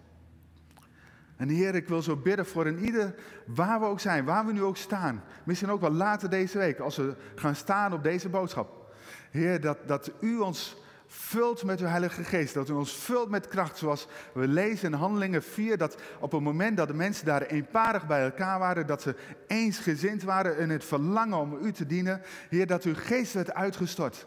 En 1.37 1.48
Heer, 1.48 1.74
ik 1.74 1.88
wil 1.88 2.02
zo 2.02 2.16
bidden 2.16 2.46
voor 2.46 2.66
een 2.66 2.78
ieder, 2.78 3.14
waar 3.46 3.80
we 3.80 3.87
ook 3.87 4.00
zijn, 4.00 4.24
waar 4.24 4.46
we 4.46 4.52
nu 4.52 4.62
ook 4.62 4.76
staan. 4.76 5.22
Misschien 5.44 5.70
ook 5.70 5.80
wel 5.80 5.90
later 5.90 6.30
deze 6.30 6.58
week, 6.58 6.78
als 6.78 6.96
we 6.96 7.14
gaan 7.35 7.54
staan 7.54 7.92
op 7.92 8.02
deze 8.02 8.28
boodschap. 8.28 8.94
Heer, 9.30 9.61
dat, 9.61 9.78
dat 9.87 10.12
u 10.20 10.38
ons 10.38 10.76
vult 11.06 11.64
met 11.64 11.80
uw 11.80 11.87
Heilige 11.87 12.24
Geest. 12.24 12.54
Dat 12.54 12.68
u 12.68 12.72
ons 12.72 12.96
vult 12.96 13.30
met 13.30 13.48
kracht, 13.48 13.78
zoals 13.78 14.08
we 14.35 14.48
lezen 14.48 14.92
in 14.92 14.98
Handelingen 14.98 15.42
4, 15.42 15.78
dat 15.78 15.96
op 16.20 16.32
het 16.32 16.40
moment 16.40 16.76
dat 16.76 16.88
de 16.88 16.94
mensen 16.94 17.26
daar 17.26 17.42
eenparig 17.42 18.06
bij 18.06 18.24
elkaar 18.24 18.58
waren, 18.58 18.87
dat 18.87 19.02
ze 19.02 19.14
eensgezind 19.46 20.22
waren 20.22 20.58
in 20.58 20.70
het 20.70 20.85
verlangen 20.85 21.38
om 21.38 21.58
u 21.62 21.72
te 21.72 21.87
dienen, 21.87 22.22
Heer, 22.48 22.66
dat 22.66 22.85
uw 22.85 22.94
geest 22.94 23.32
werd 23.32 23.54
uitgestort. 23.54 24.26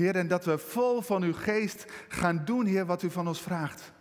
Heer, 0.00 0.16
en 0.16 0.28
dat 0.28 0.44
we 0.44 0.58
vol 0.58 1.00
van 1.00 1.22
uw 1.22 1.32
geest 1.32 1.86
gaan 2.08 2.42
doen, 2.44 2.66
Heer, 2.66 2.86
wat 2.86 3.02
u 3.02 3.10
van 3.10 3.28
ons 3.28 3.40
vraagt. 3.40 3.92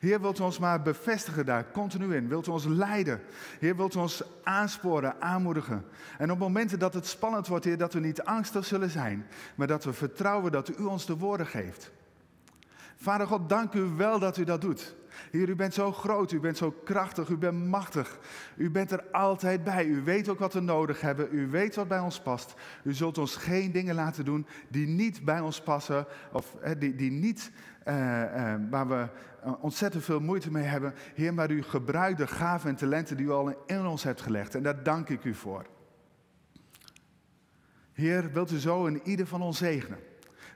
Heer, 0.00 0.20
wilt 0.20 0.38
u 0.38 0.42
ons 0.42 0.58
maar 0.58 0.82
bevestigen 0.82 1.46
daar, 1.46 1.70
continu 1.70 2.14
in. 2.14 2.28
Wilt 2.28 2.46
u 2.46 2.50
ons 2.50 2.64
leiden. 2.64 3.20
Heer, 3.58 3.76
wilt 3.76 3.94
u 3.94 3.98
ons 3.98 4.22
aansporen, 4.42 5.20
aanmoedigen. 5.20 5.84
En 6.18 6.30
op 6.30 6.38
momenten 6.38 6.78
dat 6.78 6.94
het 6.94 7.06
spannend 7.06 7.46
wordt, 7.46 7.64
Heer, 7.64 7.78
dat 7.78 7.92
we 7.92 8.00
niet 8.00 8.22
angstig 8.22 8.64
zullen 8.64 8.90
zijn, 8.90 9.26
maar 9.54 9.66
dat 9.66 9.84
we 9.84 9.92
vertrouwen 9.92 10.52
dat 10.52 10.78
u 10.78 10.84
ons 10.84 11.06
de 11.06 11.16
woorden 11.16 11.46
geeft. 11.46 11.90
Vader 12.96 13.26
God, 13.26 13.48
dank 13.48 13.72
u 13.72 13.80
wel 13.80 14.18
dat 14.18 14.36
u 14.36 14.44
dat 14.44 14.60
doet. 14.60 14.94
Heer, 15.30 15.48
u 15.48 15.54
bent 15.54 15.74
zo 15.74 15.92
groot, 15.92 16.32
u 16.32 16.40
bent 16.40 16.56
zo 16.56 16.74
krachtig, 16.84 17.28
u 17.28 17.36
bent 17.36 17.66
machtig. 17.66 18.18
U 18.56 18.70
bent 18.70 18.90
er 18.90 19.04
altijd 19.10 19.64
bij. 19.64 19.86
U 19.86 20.02
weet 20.02 20.28
ook 20.28 20.38
wat 20.38 20.52
we 20.52 20.60
nodig 20.60 21.00
hebben. 21.00 21.28
U 21.30 21.50
weet 21.50 21.74
wat 21.74 21.88
bij 21.88 21.98
ons 21.98 22.20
past. 22.20 22.54
U 22.82 22.92
zult 22.92 23.18
ons 23.18 23.36
geen 23.36 23.72
dingen 23.72 23.94
laten 23.94 24.24
doen 24.24 24.46
die 24.68 24.86
niet 24.86 25.24
bij 25.24 25.40
ons 25.40 25.60
passen 25.60 26.06
of 26.32 26.56
die, 26.78 26.94
die 26.94 27.10
niet, 27.10 27.50
uh, 27.88 27.94
uh, 27.94 28.54
waar 28.70 28.88
we 28.88 29.08
ontzettend 29.60 30.04
veel 30.04 30.20
moeite 30.20 30.50
mee 30.50 30.64
hebben. 30.64 30.94
Heer, 31.14 31.34
maar 31.34 31.50
u 31.50 31.62
gebruikt 31.62 32.18
de 32.18 32.26
gaven 32.26 32.70
en 32.70 32.76
talenten 32.76 33.16
die 33.16 33.26
u 33.26 33.30
al 33.30 33.64
in 33.66 33.86
ons 33.86 34.02
hebt 34.02 34.20
gelegd. 34.20 34.54
En 34.54 34.62
daar 34.62 34.82
dank 34.82 35.08
ik 35.08 35.24
u 35.24 35.34
voor. 35.34 35.66
Heer, 37.92 38.32
wilt 38.32 38.50
u 38.50 38.58
zo 38.58 38.86
in 38.86 39.00
ieder 39.04 39.26
van 39.26 39.42
ons 39.42 39.58
zegenen? 39.58 39.98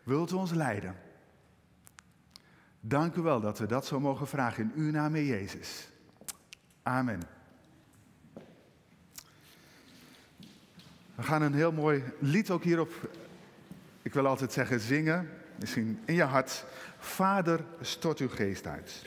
Wilt 0.02 0.32
u 0.32 0.34
ons 0.34 0.52
leiden? 0.52 0.94
Dank 2.80 3.14
u 3.14 3.20
wel 3.20 3.40
dat 3.40 3.58
we 3.58 3.66
dat 3.66 3.86
zo 3.86 4.00
mogen 4.00 4.26
vragen 4.26 4.64
in 4.64 4.72
uw 4.82 4.90
naam, 4.90 5.16
Jezus. 5.16 5.88
Amen. 6.82 7.22
We 11.14 11.22
gaan 11.22 11.42
een 11.42 11.54
heel 11.54 11.72
mooi 11.72 12.02
lied 12.18 12.50
ook 12.50 12.64
hierop, 12.64 13.10
ik 14.02 14.14
wil 14.14 14.26
altijd 14.26 14.52
zeggen 14.52 14.80
zingen, 14.80 15.30
misschien 15.58 16.00
in 16.04 16.14
je 16.14 16.22
hart. 16.22 16.64
Vader, 16.98 17.64
stort 17.80 18.18
uw 18.18 18.28
geest 18.28 18.66
uit. 18.66 19.02